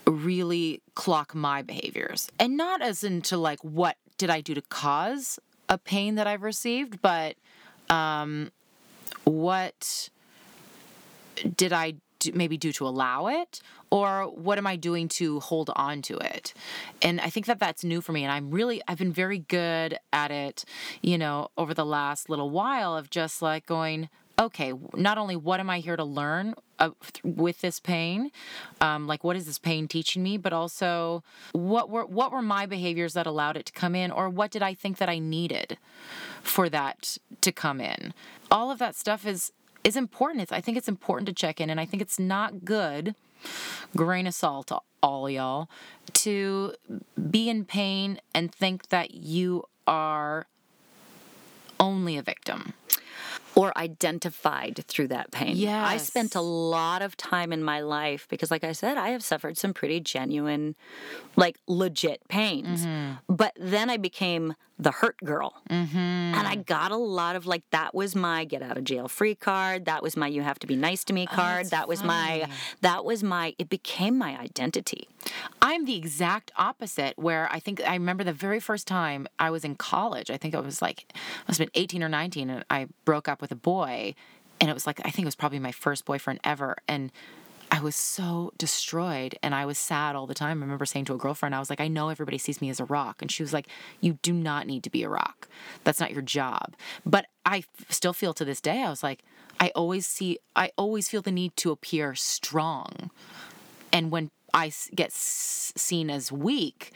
really 0.08 0.82
clock 0.96 1.36
my 1.36 1.62
behaviors 1.62 2.30
and 2.40 2.56
not 2.56 2.82
as 2.82 3.04
into 3.04 3.38
like 3.38 3.60
what 3.64 3.98
did 4.18 4.30
I 4.30 4.42
do 4.42 4.54
to 4.54 4.62
cause 4.62 5.40
a 5.70 5.78
pain 5.78 6.16
that 6.16 6.28
I've 6.28 6.44
received, 6.44 7.02
but 7.02 7.36
um, 7.90 8.52
what 9.26 10.10
did 11.56 11.74
I 11.74 11.96
do, 12.20 12.32
maybe 12.34 12.58
do 12.58 12.72
to 12.74 12.88
allow 12.88 13.28
it, 13.28 13.62
or 13.90 14.24
what 14.24 14.58
am 14.58 14.66
I 14.66 14.76
doing 14.76 15.08
to 15.10 15.40
hold 15.40 15.70
on 15.76 16.02
to 16.04 16.18
it? 16.18 16.54
And 17.02 17.22
I 17.22 17.30
think 17.30 17.46
that 17.46 17.60
that's 17.60 17.84
new 17.84 18.02
for 18.02 18.12
me, 18.12 18.24
and 18.24 18.32
I'm 18.32 18.50
really 18.50 18.82
I've 18.88 18.98
been 18.98 19.14
very 19.14 19.40
good 19.40 19.98
at 20.12 20.32
it, 20.32 20.66
you 21.02 21.18
know, 21.18 21.50
over 21.58 21.74
the 21.74 21.86
last 21.86 22.30
little 22.30 22.50
while 22.50 22.96
of 22.96 23.10
just 23.10 23.42
like 23.42 23.66
going, 23.66 24.10
okay, 24.40 24.74
not 24.94 25.18
only 25.18 25.36
what 25.36 25.60
am 25.60 25.70
I 25.70 25.80
here 25.80 25.96
to 25.96 26.04
learn 26.04 26.54
uh, 26.80 26.92
with 27.24 27.62
this 27.62 27.80
pain, 27.80 28.32
um, 28.82 29.08
like 29.08 29.24
what 29.24 29.36
is 29.36 29.46
this 29.46 29.58
pain 29.58 29.88
teaching 29.88 30.22
me, 30.22 30.38
but 30.38 30.54
also 30.54 31.24
what 31.54 31.90
were 31.90 32.06
what 32.06 32.32
were 32.32 32.42
my 32.42 32.66
behaviors 32.66 33.14
that 33.14 33.26
allowed 33.26 33.58
it 33.58 33.66
to 33.68 33.74
come 33.74 33.96
in, 33.96 34.12
or 34.12 34.30
what 34.30 34.52
did 34.52 34.62
I 34.62 34.74
think 34.74 34.98
that 34.98 35.10
I 35.10 35.20
needed 35.20 35.78
for 36.44 36.70
that 36.70 37.18
to 37.42 37.52
come 37.52 37.82
in? 37.82 38.14
All 38.52 38.70
of 38.70 38.80
that 38.80 38.96
stuff 38.96 39.26
is 39.26 39.52
is 39.84 39.96
important. 39.96 40.44
It's, 40.44 40.52
I 40.52 40.62
think 40.62 40.78
it's 40.78 40.88
important 40.88 41.28
to 41.28 41.34
check 41.34 41.60
in, 41.60 41.70
and 41.70 41.80
I 41.80 41.86
think 41.86 42.02
it's 42.02 42.20
not 42.20 42.64
good. 42.66 43.16
Grain 43.96 44.28
of 44.28 44.34
salt, 44.34 44.72
all 45.02 45.30
y'all, 45.30 45.70
to 46.14 46.74
be 47.30 47.50
in 47.50 47.66
pain 47.66 48.20
and 48.34 48.54
think 48.54 48.90
that 48.90 49.14
you 49.14 49.64
are 49.86 50.48
only 51.80 52.18
a 52.18 52.24
victim 52.24 52.74
or 53.56 53.78
identified 53.78 54.84
through 54.88 55.08
that 55.10 55.32
pain. 55.32 55.56
Yeah, 55.56 55.86
I 55.86 55.98
spent 55.98 56.36
a 56.36 56.42
lot 56.42 57.02
of 57.02 57.18
time 57.18 57.52
in 57.52 57.64
my 57.64 57.82
life 57.82 58.28
because, 58.30 58.52
like 58.52 58.64
I 58.64 58.72
said, 58.72 58.98
I 58.98 59.10
have 59.10 59.24
suffered 59.24 59.58
some 59.58 59.74
pretty 59.74 60.00
genuine, 60.00 60.76
like 61.36 61.60
legit 61.68 62.28
pains. 62.28 62.86
Mm-hmm. 62.86 63.34
But 63.34 63.54
then 63.60 63.90
I 63.90 63.98
became 63.98 64.56
the 64.80 64.92
hurt 64.92 65.18
girl. 65.24 65.56
Mm-hmm. 65.70 65.98
And 65.98 66.48
I 66.48 66.56
got 66.56 66.92
a 66.92 66.98
lot 66.98 67.36
of 67.36 67.48
like, 67.48 67.64
that 67.72 67.96
was 67.96 68.16
my 68.16 68.46
get 68.46 68.62
out 68.62 68.78
of 68.78 68.84
jail 68.84 69.08
free 69.08 69.36
card. 69.36 69.86
That 69.86 70.04
was 70.04 70.16
my 70.16 70.28
you 70.28 70.44
have 70.44 70.60
to 70.60 70.68
be 70.68 70.76
nice 70.76 71.04
to 71.06 71.14
me 71.14 71.28
oh, 71.32 71.36
card. 71.36 71.66
Oh, 71.66 71.70
that 71.70 71.88
was 71.88 72.02
funny. 72.02 72.42
my, 72.42 72.50
that 72.82 73.04
was 73.04 73.24
my, 73.24 73.56
it 73.58 73.70
became 73.70 74.18
my 74.18 74.38
identity. 74.40 75.08
I'm 75.62 75.86
the 75.86 75.96
exact 75.96 76.52
opposite 76.56 77.18
where 77.18 77.48
I 77.52 77.60
think 77.60 77.82
I 77.86 77.94
remember 77.94 78.24
the 78.24 78.34
very 78.34 78.60
first 78.60 78.88
time 78.88 79.28
I 79.40 79.50
was 79.50 79.64
in 79.64 79.76
college. 79.76 80.30
I 80.30 80.38
think 80.38 80.56
I 80.56 80.60
was 80.60 80.82
like, 80.82 81.14
must 81.48 81.60
have 81.60 81.72
been 81.72 81.82
18 81.82 82.04
or 82.04 82.10
19, 82.10 82.50
and 82.50 82.66
I 82.70 82.88
broke 83.06 83.28
up 83.28 83.42
with 83.42 83.52
a 83.52 83.56
boy. 83.56 84.16
And 84.60 84.70
it 84.70 84.74
was 84.74 84.88
like, 84.88 85.00
I 85.02 85.12
think 85.12 85.20
it 85.20 85.26
was 85.26 85.36
probably 85.36 85.60
my 85.60 85.72
first 85.72 86.06
boyfriend 86.06 86.40
ever. 86.44 86.78
And 86.88 87.12
I 87.72 87.82
was 87.82 87.96
so 87.96 88.54
destroyed 88.58 89.38
and 89.44 89.54
I 89.54 89.66
was 89.66 89.78
sad 89.78 90.16
all 90.16 90.26
the 90.26 90.34
time. 90.34 90.60
I 90.60 90.66
remember 90.66 90.86
saying 90.86 91.06
to 91.06 91.14
a 91.14 91.18
girlfriend, 91.18 91.54
I 91.54 91.60
was 91.60 91.70
like, 91.70 91.82
I 91.82 91.88
know 91.88 92.10
everybody 92.10 92.38
sees 92.38 92.62
me 92.62 92.70
as 92.70 92.80
a 92.80 92.86
rock. 92.86 93.22
And 93.22 93.32
she 93.32 93.44
was 93.44 93.54
like, 93.54 93.68
You 94.00 94.14
do 94.22 94.34
not 94.34 94.68
need 94.68 94.84
to 94.84 94.90
be 94.90 95.04
a 95.04 95.10
rock. 95.10 95.48
That's 95.84 96.00
not 96.00 96.12
your 96.12 96.22
job. 96.22 96.76
But 97.06 97.28
I 97.46 97.66
still 97.90 98.14
feel 98.14 98.34
to 98.36 98.46
this 98.46 98.62
day, 98.62 98.84
I 98.84 98.90
was 98.90 99.04
like, 99.04 99.24
I 99.60 99.72
always 99.76 100.06
see, 100.08 100.40
I 100.56 100.72
always 100.78 101.10
feel 101.10 101.22
the 101.22 101.32
need 101.32 101.56
to 101.58 101.72
appear 101.72 102.16
strong. 102.16 103.12
And 103.92 104.12
when 104.12 104.30
I 104.54 104.72
get 104.96 105.12
seen 105.12 106.10
as 106.10 106.32
weak, 106.32 106.92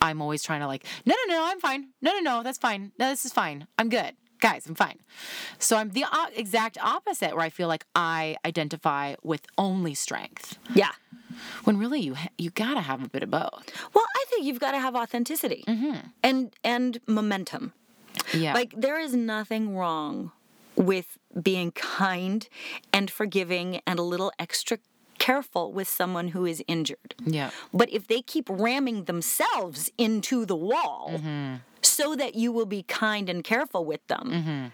I'm 0.00 0.20
always 0.22 0.42
trying 0.42 0.60
to 0.60 0.66
like, 0.66 0.84
no, 1.04 1.14
no, 1.26 1.34
no, 1.34 1.44
I'm 1.46 1.60
fine. 1.60 1.88
No, 2.02 2.12
no, 2.12 2.20
no, 2.20 2.42
that's 2.42 2.58
fine. 2.58 2.92
No, 2.98 3.10
this 3.10 3.24
is 3.24 3.32
fine. 3.32 3.66
I'm 3.78 3.88
good 3.88 4.14
guys, 4.40 4.66
I'm 4.66 4.74
fine. 4.74 4.98
So 5.58 5.76
I'm 5.76 5.90
the 5.90 6.04
exact 6.34 6.78
opposite 6.80 7.34
where 7.34 7.44
I 7.44 7.50
feel 7.50 7.68
like 7.68 7.84
I 7.94 8.36
identify 8.44 9.14
with 9.22 9.46
only 9.58 9.94
strength. 9.94 10.58
Yeah. 10.74 10.92
When 11.64 11.78
really 11.78 12.00
you 12.00 12.14
ha- 12.14 12.28
you 12.38 12.50
got 12.50 12.74
to 12.74 12.80
have 12.80 13.02
a 13.02 13.08
bit 13.08 13.22
of 13.22 13.30
both. 13.30 13.72
Well, 13.94 14.04
I 14.14 14.24
think 14.28 14.44
you've 14.44 14.60
got 14.60 14.72
to 14.72 14.78
have 14.78 14.94
authenticity 14.94 15.64
mm-hmm. 15.66 16.08
and 16.22 16.54
and 16.64 16.98
momentum. 17.06 17.72
Yeah. 18.32 18.54
Like 18.54 18.74
there 18.76 18.98
is 18.98 19.14
nothing 19.14 19.76
wrong 19.76 20.32
with 20.76 21.18
being 21.42 21.72
kind 21.72 22.48
and 22.92 23.10
forgiving 23.10 23.80
and 23.86 23.98
a 23.98 24.02
little 24.02 24.32
extra 24.38 24.78
careful 25.26 25.72
with 25.72 25.88
someone 25.88 26.28
who 26.28 26.42
is 26.52 26.58
injured. 26.66 27.10
Yeah. 27.38 27.50
But 27.72 27.88
if 27.90 28.06
they 28.06 28.20
keep 28.22 28.46
ramming 28.48 29.04
themselves 29.04 29.90
into 29.98 30.46
the 30.46 30.56
wall, 30.56 31.10
mm-hmm 31.14 31.56
so 31.86 32.16
that 32.16 32.34
you 32.34 32.52
will 32.52 32.66
be 32.66 32.82
kind 32.82 33.28
and 33.30 33.42
careful 33.44 33.84
with 33.84 34.06
them. 34.08 34.30
Mm-hmm. 34.30 34.66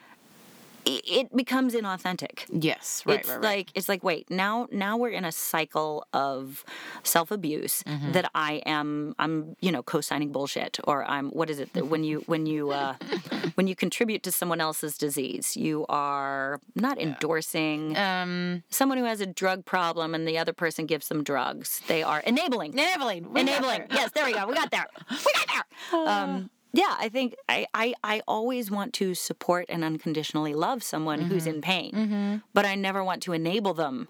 It 0.85 1.35
becomes 1.37 1.75
inauthentic. 1.75 2.45
Yes, 2.51 3.03
right, 3.07 3.21
it's 3.21 3.29
right, 3.29 3.35
right. 3.37 3.43
like 3.43 3.71
it's 3.75 3.89
like 3.89 4.03
wait 4.03 4.31
now 4.31 4.67
now 4.73 4.97
we're 4.97 5.11
in 5.11 5.25
a 5.25 5.33
cycle 5.33 6.07
of 6.13 6.65
self 7.03 7.31
abuse 7.31 7.83
Mm-hmm. 7.87 8.13
that 8.13 8.31
I 8.35 8.63
am 8.67 9.15
I'm 9.19 9.57
you 9.61 9.71
know 9.73 9.83
co-signing 9.83 10.31
bullshit 10.33 10.79
or 10.85 11.05
I'm 11.05 11.31
what 11.31 11.51
is 11.51 11.59
it 11.59 11.73
that 11.75 11.89
when 11.89 12.05
you 12.05 12.23
when 12.27 12.47
you 12.47 12.71
uh, 12.71 12.95
when 13.55 13.67
you 13.67 13.75
contribute 13.75 14.23
to 14.25 14.33
someone 14.33 14.61
else's 14.61 14.97
disease 14.97 15.57
you 15.57 15.85
are 15.89 16.61
not 16.75 16.99
endorsing 17.01 17.97
um, 17.97 18.63
someone 18.71 18.99
who 18.99 19.05
has 19.05 19.21
a 19.21 19.27
drug 19.27 19.65
problem 19.65 20.15
and 20.15 20.27
the 20.29 20.39
other 20.39 20.53
person 20.53 20.87
gives 20.87 21.09
them 21.09 21.23
drugs. 21.23 21.81
They 21.87 22.03
are 22.03 22.21
enabling. 22.21 22.73
Enabling, 22.73 23.33
we 23.33 23.41
enabling. 23.41 23.85
yes 23.91 24.11
there 24.15 24.25
we 24.27 24.33
go. 24.33 24.47
We 24.47 24.55
got 24.55 24.71
there. 24.71 24.87
We 25.11 25.33
got 25.35 25.47
there. 25.49 25.65
Um, 26.09 26.51
yeah 26.73 26.97
i 26.99 27.09
think 27.09 27.35
I, 27.49 27.67
I 27.75 27.95
i 28.03 28.23
always 28.27 28.71
want 28.71 28.93
to 28.95 29.15
support 29.15 29.67
and 29.69 29.85
unconditionally 29.85 30.55
love 30.55 30.83
someone 30.83 31.23
who's 31.23 31.45
mm-hmm. 31.45 31.57
in 31.57 31.61
pain 31.63 31.93
mm-hmm. 31.93 32.37
but 32.55 32.65
i 32.65 32.75
never 32.75 33.03
want 33.05 33.23
to 33.25 33.33
enable 33.33 33.75
them 33.75 34.09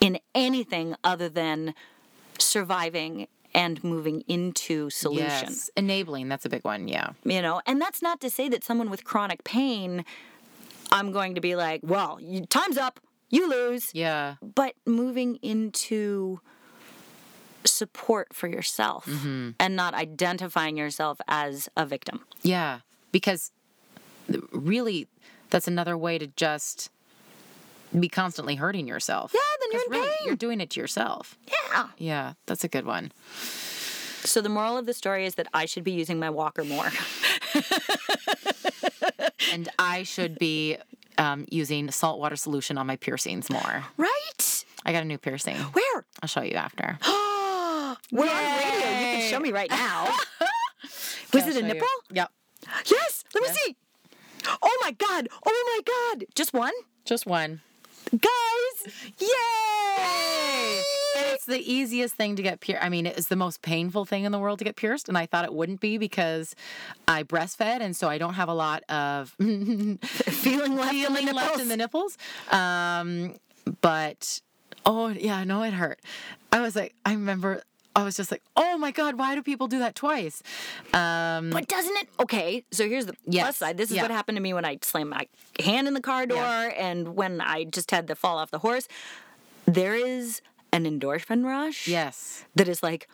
in 0.00 0.18
anything 0.34 0.94
other 1.02 1.28
than 1.28 1.74
surviving 2.38 3.26
and 3.54 3.82
moving 3.82 4.22
into 4.28 4.90
solution 4.90 5.48
Yes, 5.48 5.70
enabling. 5.76 6.28
That's 6.28 6.44
a 6.44 6.50
big 6.50 6.64
one. 6.64 6.86
Yeah. 6.86 7.10
you 7.24 7.42
know 7.42 7.60
and 7.66 7.80
that's 7.80 8.02
not 8.02 8.20
to 8.20 8.30
say 8.30 8.48
that 8.48 8.62
someone 8.62 8.90
with 8.90 9.04
chronic 9.04 9.42
pain 9.44 10.04
i'm 10.92 11.12
going 11.12 11.34
to 11.34 11.40
be 11.40 11.56
like 11.56 11.80
well 11.82 12.18
you, 12.20 12.44
time's 12.46 12.78
up 12.78 13.00
you 13.30 13.48
lose 13.48 13.90
Yeah. 13.94 14.36
but 14.42 14.74
moving 14.86 15.36
into 15.36 16.40
support 17.64 18.34
for 18.34 18.46
yourself 18.48 19.06
Mm-hmm. 19.06 19.50
and 19.60 19.76
not 19.76 19.94
identifying 19.94 20.76
yourself 20.76 21.20
as 21.28 21.68
a 21.76 21.84
victim. 21.86 22.20
Yeah, 22.42 22.80
because 23.12 23.50
really, 24.52 25.06
that's 25.50 25.68
another 25.68 25.96
way 25.96 26.18
to 26.18 26.26
just 26.28 26.90
be 27.98 28.08
constantly 28.08 28.54
hurting 28.56 28.86
yourself. 28.86 29.32
Yeah, 29.34 29.40
then 29.60 29.68
you're 29.72 29.82
in 29.86 29.90
really, 29.90 30.06
pain. 30.08 30.26
You're 30.26 30.36
doing 30.36 30.60
it 30.60 30.70
to 30.70 30.80
yourself. 30.80 31.38
Yeah. 31.72 31.88
Yeah, 31.98 32.32
that's 32.46 32.64
a 32.64 32.68
good 32.68 32.84
one. 32.86 33.12
So 34.24 34.40
the 34.42 34.48
moral 34.50 34.76
of 34.76 34.84
the 34.86 34.92
story 34.94 35.24
is 35.26 35.36
that 35.36 35.46
I 35.54 35.64
should 35.64 35.84
be 35.84 35.92
using 35.92 36.18
my 36.18 36.28
walker 36.30 36.64
more. 36.64 36.90
And 39.52 39.68
I 39.78 40.02
should 40.02 40.38
be 40.38 40.76
um, 41.16 41.46
using 41.50 41.90
saltwater 41.90 42.36
solution 42.36 42.76
on 42.76 42.86
my 42.86 42.96
piercings 42.96 43.48
more. 43.48 43.84
right? 43.96 44.64
I 44.84 44.92
got 44.92 45.02
a 45.02 45.06
new 45.06 45.16
piercing. 45.16 45.56
Where? 45.56 46.04
I'll 46.22 46.28
show 46.28 46.42
you 46.42 46.52
after. 46.54 46.98
We're 48.12 48.22
on 48.22 48.56
radio. 48.56 48.88
You 48.88 49.18
can 49.18 49.30
show 49.30 49.40
me 49.40 49.52
right 49.52 49.70
now. 49.70 50.14
Was 51.32 51.46
it 51.46 51.48
a 51.48 51.52
show 51.52 51.58
you. 51.58 51.62
nipple? 51.62 51.86
Yep. 52.12 52.30
Yes. 52.86 53.24
Let 53.34 53.42
me 53.42 53.48
see. 53.50 53.76
Oh 54.62 54.78
my 54.82 54.92
god. 54.92 55.28
Oh 55.46 55.80
my 55.86 56.16
god. 56.16 56.26
Just 56.34 56.52
one? 56.54 56.72
Just 57.04 57.26
one. 57.26 57.60
Guys. 58.10 59.10
Yay! 59.18 60.82
And 61.16 61.26
it's 61.34 61.44
the 61.44 61.60
easiest 61.60 62.14
thing 62.14 62.36
to 62.36 62.42
get 62.42 62.60
pierced. 62.60 62.82
I 62.82 62.88
mean, 62.88 63.04
it's 63.06 63.26
the 63.28 63.36
most 63.36 63.60
painful 63.60 64.06
thing 64.06 64.24
in 64.24 64.32
the 64.32 64.38
world 64.38 64.58
to 64.60 64.64
get 64.64 64.76
pierced, 64.76 65.08
and 65.08 65.18
I 65.18 65.26
thought 65.26 65.44
it 65.44 65.52
wouldn't 65.52 65.80
be 65.80 65.98
because 65.98 66.54
I 67.06 67.22
breastfed, 67.24 67.80
and 67.80 67.94
so 67.94 68.08
I 68.08 68.16
don't 68.16 68.34
have 68.34 68.48
a 68.48 68.54
lot 68.54 68.82
of 68.88 69.30
Feeling 69.38 69.98
left 69.98 70.94
in 70.94 71.02
the 71.02 71.18
feeling 71.18 71.34
left 71.34 71.60
in 71.60 71.68
the 71.68 71.76
nipples. 71.76 72.16
Um, 72.50 73.34
but 73.82 74.40
oh 74.86 75.08
yeah, 75.08 75.44
no, 75.44 75.62
it 75.62 75.74
hurt. 75.74 76.00
I 76.52 76.60
was 76.60 76.76
like, 76.76 76.94
I 77.04 77.12
remember. 77.12 77.62
I 77.98 78.04
was 78.04 78.16
just 78.16 78.30
like, 78.30 78.42
oh 78.56 78.78
my 78.78 78.92
god, 78.92 79.18
why 79.18 79.34
do 79.34 79.42
people 79.42 79.66
do 79.66 79.80
that 79.80 79.96
twice? 79.96 80.40
Um, 80.94 81.50
But 81.50 81.66
doesn't 81.66 81.96
it? 81.96 82.08
Okay, 82.20 82.64
so 82.70 82.88
here's 82.88 83.06
the 83.06 83.14
plus 83.28 83.56
side. 83.56 83.76
This 83.76 83.90
is 83.90 83.96
yeah. 83.96 84.02
what 84.02 84.12
happened 84.12 84.36
to 84.36 84.42
me 84.42 84.54
when 84.54 84.64
I 84.64 84.78
slammed 84.82 85.10
my 85.10 85.26
hand 85.60 85.88
in 85.88 85.94
the 85.94 86.00
car 86.00 86.24
door 86.24 86.38
Yeah. 86.38 86.88
and 86.90 87.16
when 87.16 87.40
I 87.40 87.64
just 87.64 87.90
had 87.90 88.06
to 88.06 88.14
fall 88.14 88.38
off 88.38 88.50
the 88.52 88.60
horse. 88.60 88.86
There 89.66 89.94
is 89.94 90.40
an 90.72 90.84
endorphin 90.84 91.44
rush 91.44 91.88
yes. 91.88 92.44
that 92.54 92.68
is 92.68 92.82
like, 92.82 93.08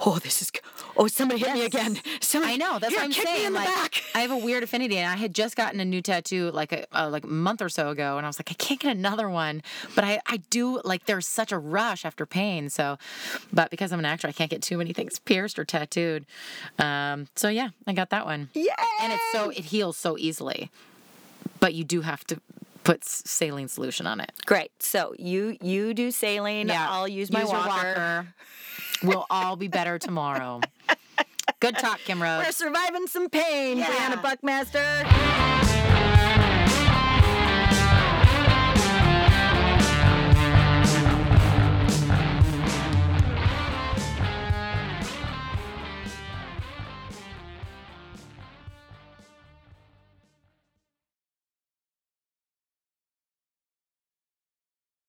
oh, 0.00 0.18
this 0.18 0.42
is, 0.42 0.50
oh, 0.96 1.06
somebody 1.06 1.40
hit 1.40 1.52
me 1.54 1.64
again. 1.64 1.98
Somebody, 2.20 2.54
I 2.54 2.56
know. 2.56 2.78
That's 2.78 2.92
here, 2.92 3.00
what 3.00 3.04
I'm 3.04 3.12
saying. 3.12 3.40
Me 3.40 3.46
in 3.46 3.52
the 3.52 3.58
like, 3.58 3.68
back. 3.68 4.02
I 4.14 4.20
have 4.20 4.30
a 4.30 4.36
weird 4.36 4.62
affinity, 4.62 4.96
and 4.96 5.10
I 5.10 5.16
had 5.16 5.34
just 5.34 5.56
gotten 5.56 5.80
a 5.80 5.84
new 5.84 6.02
tattoo 6.02 6.50
like 6.52 6.72
a 6.72 6.86
uh, 6.98 7.08
like 7.08 7.24
a 7.24 7.28
month 7.28 7.62
or 7.62 7.68
so 7.68 7.90
ago, 7.90 8.16
and 8.16 8.26
I 8.26 8.28
was 8.28 8.38
like, 8.38 8.50
I 8.50 8.54
can't 8.54 8.80
get 8.80 8.96
another 8.96 9.28
one. 9.28 9.62
But 9.94 10.04
I 10.04 10.20
I 10.26 10.38
do 10.50 10.80
like 10.84 11.06
there's 11.06 11.26
such 11.26 11.52
a 11.52 11.58
rush 11.58 12.04
after 12.04 12.26
pain. 12.26 12.70
So, 12.70 12.98
but 13.52 13.70
because 13.70 13.92
I'm 13.92 13.98
an 13.98 14.04
actor, 14.04 14.28
I 14.28 14.32
can't 14.32 14.50
get 14.50 14.62
too 14.62 14.78
many 14.78 14.92
things 14.92 15.18
pierced 15.18 15.58
or 15.58 15.64
tattooed. 15.64 16.26
Um, 16.78 17.28
so 17.36 17.48
yeah, 17.48 17.70
I 17.86 17.92
got 17.92 18.10
that 18.10 18.24
one. 18.24 18.48
Yeah, 18.54 18.74
And 19.02 19.12
it's 19.12 19.32
so 19.32 19.50
it 19.50 19.66
heals 19.66 19.96
so 19.96 20.16
easily, 20.18 20.70
but 21.58 21.74
you 21.74 21.84
do 21.84 22.00
have 22.02 22.24
to 22.24 22.40
put 22.84 23.04
saline 23.04 23.68
solution 23.68 24.06
on 24.06 24.20
it. 24.20 24.32
Great. 24.46 24.70
So 24.80 25.14
you 25.18 25.56
you 25.60 25.94
do 25.94 26.10
saline. 26.10 26.68
Yeah. 26.68 26.86
I'll 26.90 27.08
use 27.08 27.30
my 27.30 27.40
your 27.40 27.48
walker. 27.48 28.26
We'll 29.02 29.24
all 29.30 29.56
be 29.56 29.68
better 29.68 29.98
tomorrow. 29.98 30.60
Good 31.60 31.78
talk, 31.78 32.00
Kim 32.00 32.22
Rose. 32.22 32.44
We're 32.44 32.52
surviving 32.52 33.06
some 33.06 33.30
pain, 33.30 33.78
Brianna 33.80 34.20
Buckmaster. 34.20 35.59